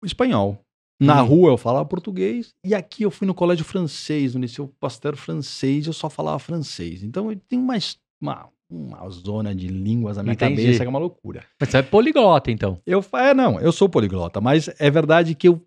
[0.04, 0.60] espanhol.
[1.00, 1.26] Na Hum.
[1.26, 5.88] rua eu falava português e aqui eu fui no colégio francês, no liceu pasteur francês,
[5.88, 7.04] eu só falava francês.
[7.04, 10.56] Então eu tenho uma, es- uma, uma zona de línguas na minha Entendi.
[10.62, 11.43] cabeça que é uma loucura.
[11.60, 12.80] Mas você é poliglota, então.
[12.86, 15.62] Eu, é, não, eu sou poliglota, mas é verdade que eu,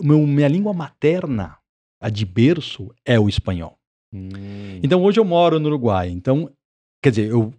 [0.00, 1.58] meu, minha língua materna,
[2.00, 3.76] a de berço, é o espanhol.
[4.82, 6.08] Então hoje eu moro no Uruguai.
[6.10, 6.48] Então,
[7.02, 7.52] quer dizer, eu,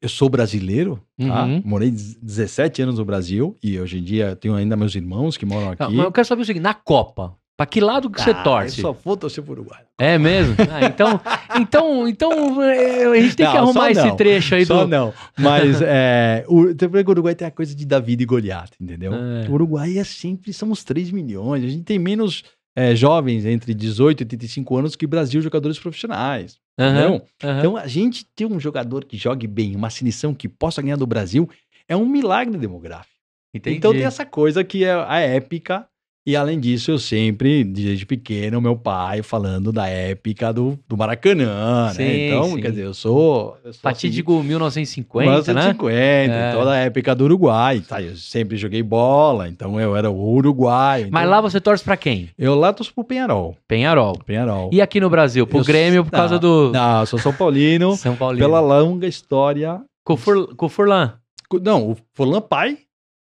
[0.00, 1.44] eu sou brasileiro, tá?
[1.44, 1.62] Uhum.
[1.64, 5.70] Morei 17 anos no Brasil e hoje em dia tenho ainda meus irmãos que moram
[5.70, 5.82] aqui.
[5.82, 8.42] Não, mas eu quero saber o seguinte: na Copa, pra que lado que você Ah,
[8.42, 8.78] torce?
[8.78, 9.82] Eu só vou torcer pro Uruguai.
[9.98, 10.54] É mesmo?
[10.70, 11.20] Ah, então,
[11.60, 14.88] então, então é, a gente tem que Não, arrumar só esse trecho aí Só do.
[14.88, 15.12] não.
[15.38, 19.12] Mas é, o, o Uruguai tem a coisa de David e Goliath, entendeu?
[19.14, 19.48] É.
[19.48, 21.62] O Uruguai é sempre, somos 3 milhões.
[21.64, 22.42] A gente tem menos
[22.76, 26.58] é, jovens entre 18 e 85 anos que Brasil jogadores profissionais.
[26.78, 27.22] Entendeu?
[27.42, 27.58] aham.
[27.58, 31.06] Então, a gente ter um jogador que jogue bem, uma seleção que possa ganhar do
[31.06, 31.48] Brasil,
[31.86, 33.14] é um milagre demográfico.
[33.52, 33.76] Entendi.
[33.76, 35.86] Então, tem essa coisa que é a épica.
[36.26, 41.90] E além disso, eu sempre, desde pequeno, meu pai falando da épica do, do Maracanã,
[41.94, 42.26] Sim, né?
[42.28, 42.60] Então, sim.
[42.60, 43.56] quer dizer, eu sou.
[43.64, 45.62] Eu sou Fatídico 1950, assim, né?
[45.70, 46.52] 50, É.
[46.52, 47.80] toda a época do Uruguai.
[47.80, 48.02] Tá?
[48.02, 51.08] Eu sempre joguei bola, então eu era o Uruguai.
[51.10, 52.28] Mas então- lá você torce pra quem?
[52.38, 53.56] Eu lá torço pro Penharol.
[53.66, 54.18] Penharol.
[54.24, 54.68] Penharol.
[54.72, 57.32] E aqui no Brasil, pro Eu- Grêmio por causa Não, do Não, eu sou São
[57.32, 57.96] Paulino.
[57.96, 58.44] São Paulino.
[58.44, 59.80] pela longa história.
[60.04, 61.14] Com o Furlan.
[61.62, 62.78] Não, o Forlan Pai.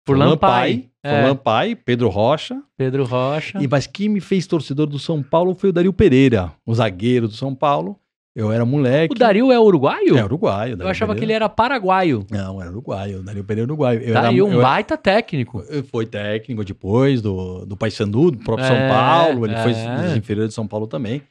[0.05, 0.85] Furlan Pai.
[1.03, 1.09] É.
[1.21, 2.61] Forlan Pai, Pedro Rocha.
[2.77, 3.59] Pedro Rocha.
[3.61, 7.27] E, mas quem me fez torcedor do São Paulo foi o Dario Pereira, o zagueiro
[7.27, 7.97] do São Paulo.
[8.35, 9.13] Eu era moleque.
[9.13, 10.17] O Dario é uruguaio?
[10.17, 10.75] É uruguaio.
[10.79, 12.25] Eu achava que ele era paraguaio.
[12.31, 13.19] Não, era uruguaio.
[13.19, 13.99] O Dario Pereira é uruguaio.
[14.01, 15.63] Eu Dario, era, um baita técnico.
[15.69, 19.45] eu- Foi técnico depois do, do Paysandu, do próprio É, São Paulo.
[19.45, 20.01] Ele foi é.
[20.01, 21.21] dos inferiores de São Paulo também.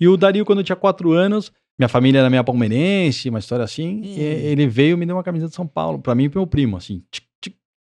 [0.00, 3.64] E o Dario, quando eu tinha quatro anos, minha família era meia palmeirense, uma história
[3.64, 4.00] assim.
[4.02, 6.40] e ele veio e me deu uma camisa de São Paulo, pra mim e pro
[6.40, 7.22] meu primo, assim, tic,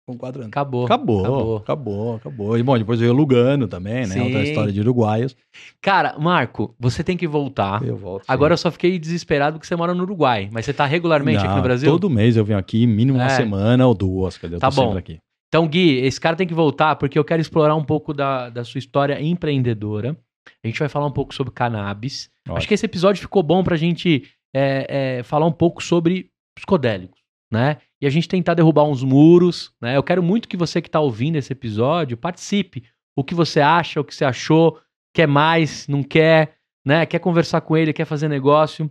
[0.07, 0.49] com quatro anos.
[0.51, 0.85] Acabou.
[0.85, 1.57] Acabou, Acabou.
[1.57, 4.15] acabou, acabou, E bom, depois veio o Lugano também, né?
[4.15, 4.21] Sim.
[4.23, 5.35] Outra história de uruguaios.
[5.81, 7.83] Cara, Marco, você tem que voltar.
[7.83, 8.23] Eu volto.
[8.23, 8.33] sim.
[8.33, 10.49] Agora eu só fiquei desesperado porque você mora no Uruguai.
[10.53, 11.91] Mas você tá regularmente aqui Não, no Brasil?
[11.91, 13.31] Todo mês eu venho aqui, mínimo uma É.
[13.31, 14.57] semana ou duas, cadê?
[14.57, 14.83] Eu Tá tô bom.
[14.83, 15.19] sempre aqui.
[15.49, 18.65] Então, Gui, esse cara tem que voltar porque eu quero explorar um pouco da, da
[18.65, 20.17] sua história empreendedora.
[20.63, 22.29] A gente vai falar um pouco sobre cannabis.
[22.47, 22.57] Ótimo.
[22.59, 24.25] Acho que esse episódio ficou bom pra gente
[24.55, 27.19] é, é, falar um pouco sobre psicodélicos,
[27.55, 27.79] né?
[28.01, 29.97] E a gente tentar derrubar uns muros, né?
[29.97, 32.85] Eu quero muito que você que tá ouvindo esse episódio participe.
[33.17, 34.81] O que você acha, o que você achou,
[35.15, 37.07] quer mais, não quer, né?
[37.07, 38.91] Quer conversar com ele, quer fazer negócio.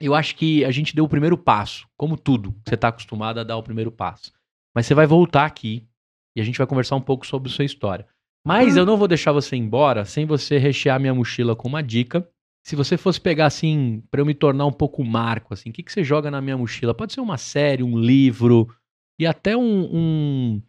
[0.00, 2.54] Eu acho que a gente deu o primeiro passo, como tudo.
[2.64, 4.32] Você tá acostumado a dar o primeiro passo.
[4.72, 5.88] Mas você vai voltar aqui
[6.36, 8.06] e a gente vai conversar um pouco sobre sua história.
[8.46, 12.26] Mas eu não vou deixar você embora sem você rechear minha mochila com uma dica.
[12.68, 15.82] Se você fosse pegar assim, pra eu me tornar um pouco marco, assim, o que,
[15.82, 16.92] que você joga na minha mochila?
[16.92, 18.68] Pode ser uma série, um livro
[19.18, 20.62] e até um, um,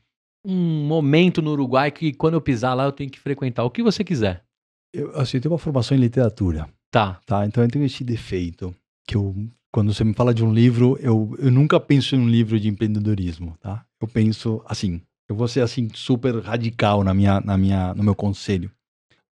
[0.45, 3.66] um momento no Uruguai que quando eu pisar lá eu tenho que frequentar.
[3.66, 4.45] O que você quiser.
[4.93, 7.20] Eu, assim, eu tenho uma formação em literatura, Tá.
[7.26, 7.45] tá?
[7.45, 8.74] Então eu tenho esse defeito,
[9.06, 9.36] que eu,
[9.70, 12.70] quando você me fala de um livro, eu, eu nunca penso em um livro de
[12.70, 13.86] empreendedorismo, tá?
[14.02, 18.16] Eu penso, assim, eu vou ser, assim, super radical na minha, na minha, no meu
[18.16, 18.72] conselho.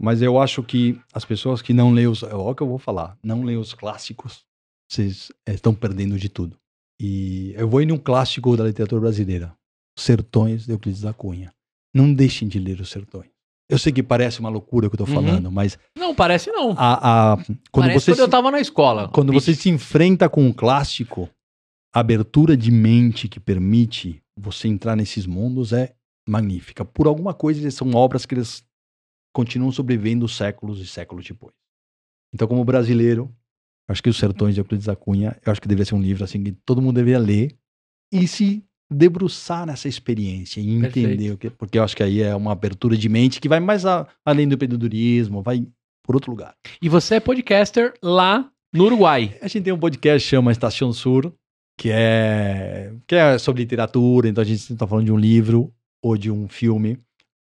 [0.01, 2.21] Mas eu acho que as pessoas que não leem os...
[2.23, 3.17] Olha o que eu vou falar.
[3.23, 4.41] Não leem os clássicos,
[4.91, 6.55] vocês estão perdendo de tudo.
[7.01, 9.53] E eu vou ir num clássico da literatura brasileira.
[9.97, 11.51] Sertões de Euclides da Cunha.
[11.95, 13.27] Não deixem de ler os Sertões.
[13.69, 15.15] Eu sei que parece uma loucura o que eu tô Uhum.
[15.15, 16.71] falando, mas Não, parece não.
[16.77, 17.37] a, a-
[17.71, 19.09] quando parece você quando eu se, tava na escola.
[19.09, 21.29] quando você se enfrenta com um clássico,
[21.93, 25.93] a abertura de mente que permite você entrar nesses mundos é
[26.29, 26.85] magnífica.
[26.85, 28.63] Por alguma coisa, eles são obras que eles
[29.37, 31.53] continuam sobrevivendo séculos e séculos depois.
[32.33, 33.31] Então, como brasileiro,
[33.87, 36.23] acho que Os Sertões de Euclides da Cunha, eu acho que deveria ser um livro
[36.23, 37.55] assim que todo mundo deveria ler
[38.11, 41.33] e se debruçar nessa experiência e entender Perfeito.
[41.33, 43.85] o que, porque eu acho que aí é uma abertura de mente que vai mais
[43.85, 45.67] a- além do empreendedorismo, vai
[46.03, 46.55] por outro lugar.
[46.81, 49.37] E você é podcaster lá no Uruguai.
[49.41, 51.31] A gente tem um podcast que chama Estação Sur,
[51.77, 55.71] que é, que é sobre literatura, então a gente está falando de um livro
[56.01, 56.97] ou de um filme,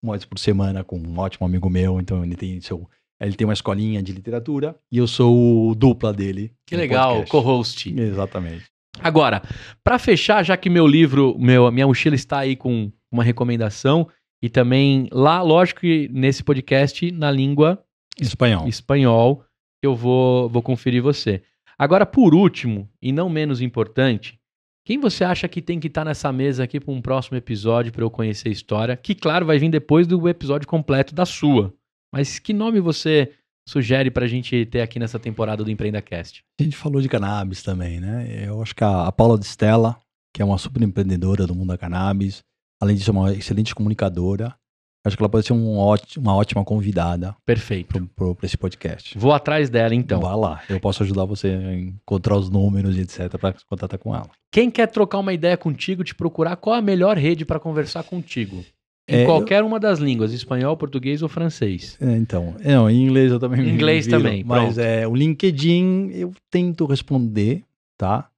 [0.02, 2.88] uma vez por semana, com um ótimo amigo meu, então ele tem seu...
[3.20, 6.54] Ele tem uma escolinha de literatura e eu sou o dupla dele.
[6.66, 7.94] Que legal, co-host.
[7.94, 8.64] Exatamente.
[8.98, 9.42] Agora,
[9.84, 14.08] para fechar, já que meu livro, meu, minha mochila está aí com uma recomendação
[14.42, 17.84] e também lá, lógico que nesse podcast na língua
[18.18, 18.66] Espanhol.
[18.66, 19.44] espanhol,
[19.82, 21.42] eu vou, vou conferir você.
[21.78, 24.39] Agora, por último, e não menos importante,
[24.84, 28.02] quem você acha que tem que estar nessa mesa aqui para um próximo episódio para
[28.02, 28.96] eu conhecer a história?
[28.96, 31.72] Que, claro, vai vir depois do episódio completo da sua.
[32.12, 33.32] Mas que nome você
[33.68, 36.42] sugere para a gente ter aqui nessa temporada do EmpreendaCast?
[36.58, 38.48] A gente falou de cannabis também, né?
[38.48, 39.96] Eu acho que a, a Paula de Stella,
[40.34, 42.42] que é uma super empreendedora do mundo da cannabis,
[42.80, 44.56] além disso, é uma excelente comunicadora.
[45.04, 48.06] Acho que ela pode ser um óti- uma ótima convidada Perfeito.
[48.14, 49.16] para esse podcast.
[49.16, 50.20] Vou atrás dela, então.
[50.20, 53.38] Vá lá, eu posso ajudar você a encontrar os números e etc.
[53.38, 54.28] para contatar com ela.
[54.52, 58.62] Quem quer trocar uma ideia contigo, te procurar, qual a melhor rede para conversar contigo?
[59.08, 61.96] Em É, qualquer uma das línguas, espanhol, português ou francês.
[62.00, 64.80] É, então, é, não, em inglês eu também me Inglês viro, também, Mas pronto.
[64.86, 67.64] é, o LinkedIn eu tento responder,
[67.98, 68.28] tá?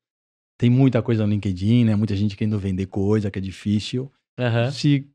[0.57, 1.97] Tem muita coisa no LinkedIn, né?
[1.97, 4.11] Muita gente querendo vender coisa que é difícil.
[4.39, 4.71] Aham.
[4.71, 5.07] Se,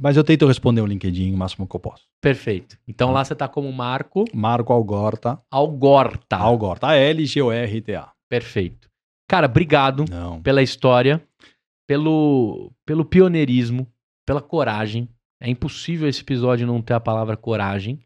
[0.00, 2.04] mas eu tento responder o LinkedIn o máximo que eu posso.
[2.20, 2.76] Perfeito.
[2.86, 5.40] Então lá você tá como Marco Marco Algorta.
[5.50, 6.36] Algorta.
[6.36, 6.88] Algorta.
[6.88, 8.12] A-L-G-O-R-T-A.
[8.28, 8.90] Perfeito.
[9.28, 10.42] Cara, obrigado Não.
[10.42, 11.22] pela história,
[11.86, 13.86] pelo, pelo pioneirismo,
[14.26, 15.08] pela coragem.
[15.40, 18.00] É impossível esse episódio não ter a palavra coragem,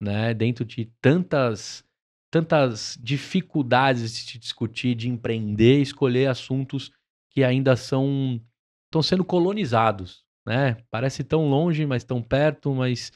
[0.00, 0.34] né?
[0.34, 1.84] Dentro de tantas
[2.32, 6.92] tantas dificuldades de se discutir, de empreender, escolher assuntos
[7.30, 8.40] que ainda são
[8.86, 10.76] estão sendo colonizados, né?
[10.90, 13.12] Parece tão longe, mas tão perto, mas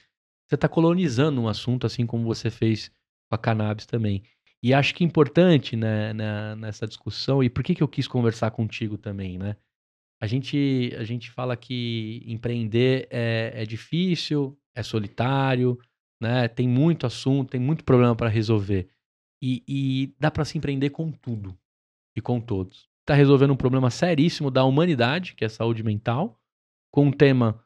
[0.49, 2.89] você está colonizando um assunto assim como você fez
[3.29, 4.23] com a cannabis também.
[4.63, 8.09] E acho que é importante né, na- nessa discussão, e por que, que eu quis
[8.09, 9.57] conversar contigo também, né?
[10.21, 15.79] A gente, a gente fala que empreender é, é difícil, é solitário,
[16.21, 16.49] né?
[16.49, 18.89] Tem muito assunto, tem muito problema para resolver.
[19.43, 21.57] E, e dá para se empreender com tudo
[22.17, 22.89] e com todos.
[23.03, 26.41] Está resolvendo um problema seríssimo da humanidade, que é a saúde mental,
[26.95, 27.61] com um tema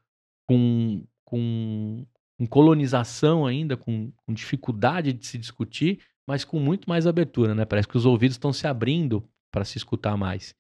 [0.48, 2.06] com, com,
[2.38, 7.66] com colonização ainda, com, com dificuldade de se discutir, mas com muito mais abertura, né?
[7.66, 9.22] Parece que os ouvidos estão se abrindo
[9.52, 10.54] para se escutar mais.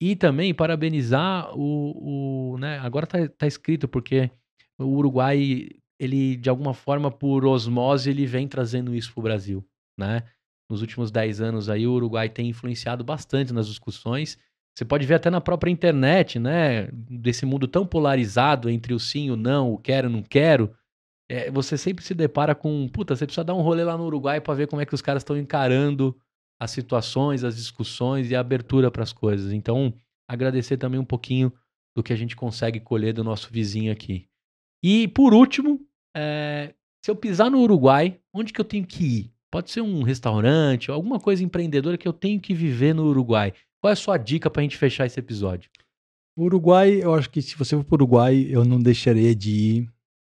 [0.00, 2.54] E também parabenizar o.
[2.54, 2.78] o né?
[2.78, 4.30] Agora tá, tá escrito, porque
[4.78, 5.68] o Uruguai,
[6.00, 9.62] ele, de alguma forma, por osmose, ele vem trazendo isso pro Brasil,
[9.98, 10.22] né?
[10.70, 14.38] Nos últimos 10 anos aí, o Uruguai tem influenciado bastante nas discussões.
[14.76, 16.88] Você pode ver até na própria internet, né?
[16.92, 20.70] Desse mundo tão polarizado entre o sim e o não, o quero e não quero.
[21.30, 24.40] É, você sempre se depara com, puta, você precisa dar um rolê lá no Uruguai
[24.40, 26.16] para ver como é que os caras estão encarando
[26.60, 29.50] as situações, as discussões e a abertura para as coisas.
[29.52, 29.94] Então,
[30.28, 31.52] agradecer também um pouquinho
[31.96, 34.28] do que a gente consegue colher do nosso vizinho aqui.
[34.84, 35.80] E, por último,
[36.14, 39.32] é, se eu pisar no Uruguai, onde que eu tenho que ir?
[39.50, 43.54] Pode ser um restaurante, alguma coisa empreendedora que eu tenho que viver no Uruguai.
[43.86, 45.70] Qual é a sua dica para a gente fechar esse episódio?
[46.36, 49.50] O Uruguai, eu acho que se você for para o Uruguai, eu não deixaria de
[49.52, 49.88] ir.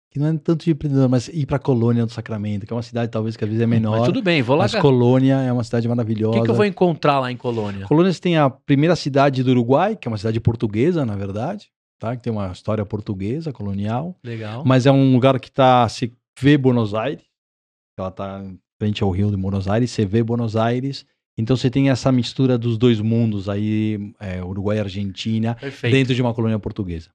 [0.09, 2.81] Que não é tanto de empreendedor, mas ir para Colônia do Sacramento, que é uma
[2.81, 3.97] cidade talvez que às vezes é menor.
[3.99, 4.63] Mas tudo bem, vou lá.
[4.63, 6.39] Mas O Colônia é uma cidade maravilhosa.
[6.39, 7.85] que, que eu vou encontrar lá em Colônia?
[7.87, 12.15] Colônia tem a primeira cidade do Uruguai, que é uma cidade portuguesa, na verdade, tá?
[12.15, 14.17] Que tem uma história portuguesa, colonial.
[14.23, 14.63] Legal.
[14.65, 17.25] Mas é um lugar que tá, se vê Buenos Aires,
[17.99, 21.05] ela tá em frente ao rio de Buenos Aires, você vê Buenos Aires.
[21.41, 25.93] Então você tem essa mistura dos dois mundos aí, é, Uruguai e Argentina, Perfeito.
[25.93, 27.09] dentro de uma colônia portuguesa.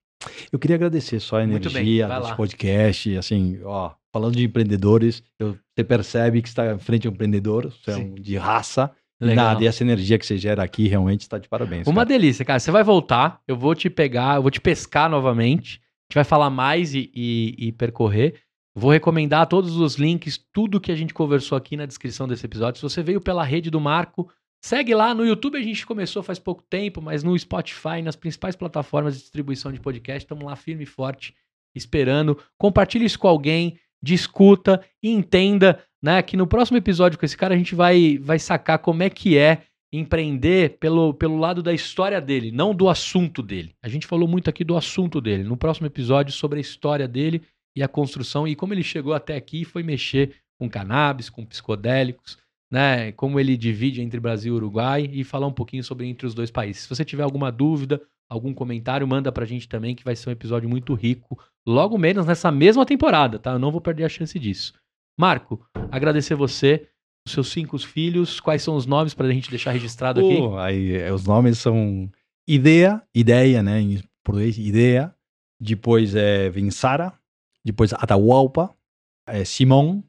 [0.50, 5.84] Eu queria agradecer só a energia desse podcast, assim, ó, falando de empreendedores, eu- você
[5.84, 9.44] percebe que está em frente a um empreendedor, você é um de raça, e Legal.
[9.46, 11.86] nada, e essa energia que você gera aqui realmente está de parabéns.
[11.86, 12.08] Uma cara.
[12.08, 12.58] delícia, cara.
[12.58, 15.80] Você vai voltar, eu vou te pegar, eu vou te pescar novamente.
[15.80, 18.34] A gente vai falar mais e, e- e percorrer.
[18.78, 22.78] Vou recomendar todos os links, tudo que a gente conversou aqui na descrição desse episódio.
[22.78, 24.30] Se você veio pela rede do Marco,
[24.62, 25.14] segue lá.
[25.14, 29.22] No YouTube a gente começou faz pouco tempo, mas no Spotify, nas principais plataformas de
[29.22, 31.34] distribuição de podcast, estamos lá firme e forte,
[31.74, 32.38] esperando.
[32.58, 36.20] Compartilhe isso com alguém, discuta e entenda, né?
[36.22, 39.38] Que no próximo episódio com esse cara a gente vai, vai sacar como é que
[39.38, 43.74] é empreender pelo, pelo lado da história dele, não do assunto dele.
[43.82, 45.44] A gente falou muito aqui do assunto dele.
[45.44, 47.40] No próximo episódio, sobre a história dele
[47.76, 52.38] e a construção e como ele chegou até aqui foi mexer com cannabis, com psicodélicos,
[52.70, 53.12] né?
[53.12, 56.50] Como ele divide entre Brasil e Uruguai e falar um pouquinho sobre entre os dois
[56.50, 56.82] países.
[56.82, 60.32] Se você tiver alguma dúvida, algum comentário, manda pra gente também, que vai ser um
[60.32, 63.52] episódio muito rico, logo menos nessa mesma temporada, tá?
[63.52, 64.72] Eu não vou perder a chance disso.
[65.18, 66.88] Marco, agradecer você,
[67.26, 70.40] os seus cinco filhos, quais são os nomes para a gente deixar registrado aqui?
[70.40, 72.10] Oh, aí, é, os nomes são
[72.48, 75.14] Ideia, Ideia, né, em português, Ideia.
[75.60, 77.12] Depois é, vem Sara,
[77.66, 78.74] depois Atahualpa,
[79.26, 80.02] é, Simão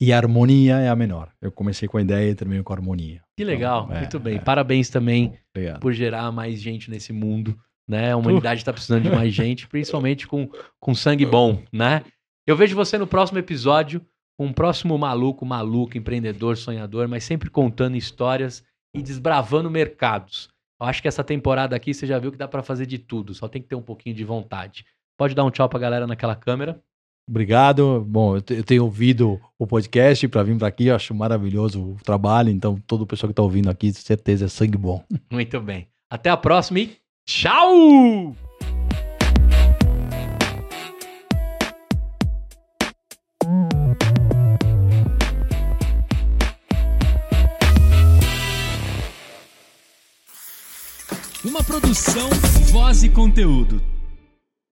[0.00, 1.30] e Harmonia é a menor.
[1.40, 3.22] Eu comecei com a ideia e termino com a harmonia.
[3.36, 4.36] Que legal, Então, é, muito bem.
[4.36, 4.40] é.
[4.40, 5.80] Parabéns também Obrigado.
[5.80, 7.56] por gerar mais gente nesse mundo,
[7.88, 8.12] né?
[8.12, 10.48] A humanidade está precisando de mais gente, principalmente com,
[10.80, 12.02] com sangue bom, né?
[12.46, 14.04] Eu vejo você no próximo episódio,
[14.38, 20.48] um próximo maluco, maluco, empreendedor, sonhador, mas sempre contando histórias e desbravando mercados.
[20.80, 23.34] Eu acho que essa temporada aqui você já viu que dá para fazer de tudo,
[23.34, 24.84] só tem que ter um pouquinho de vontade.
[25.16, 26.82] Pode dar um tchau pra galera naquela câmera.
[27.28, 28.04] Obrigado.
[28.08, 31.80] Bom, eu te- eu tenho ouvido o podcast para vir para aqui, eu acho maravilhoso
[31.80, 35.02] o trabalho, então todo o pessoal que está ouvindo aqui, certeza é sangue bom.
[35.30, 35.86] Muito bem.
[36.10, 38.34] Até a próxima e tchau!
[51.44, 52.28] Uma produção,
[52.70, 53.82] voz e conteúdo.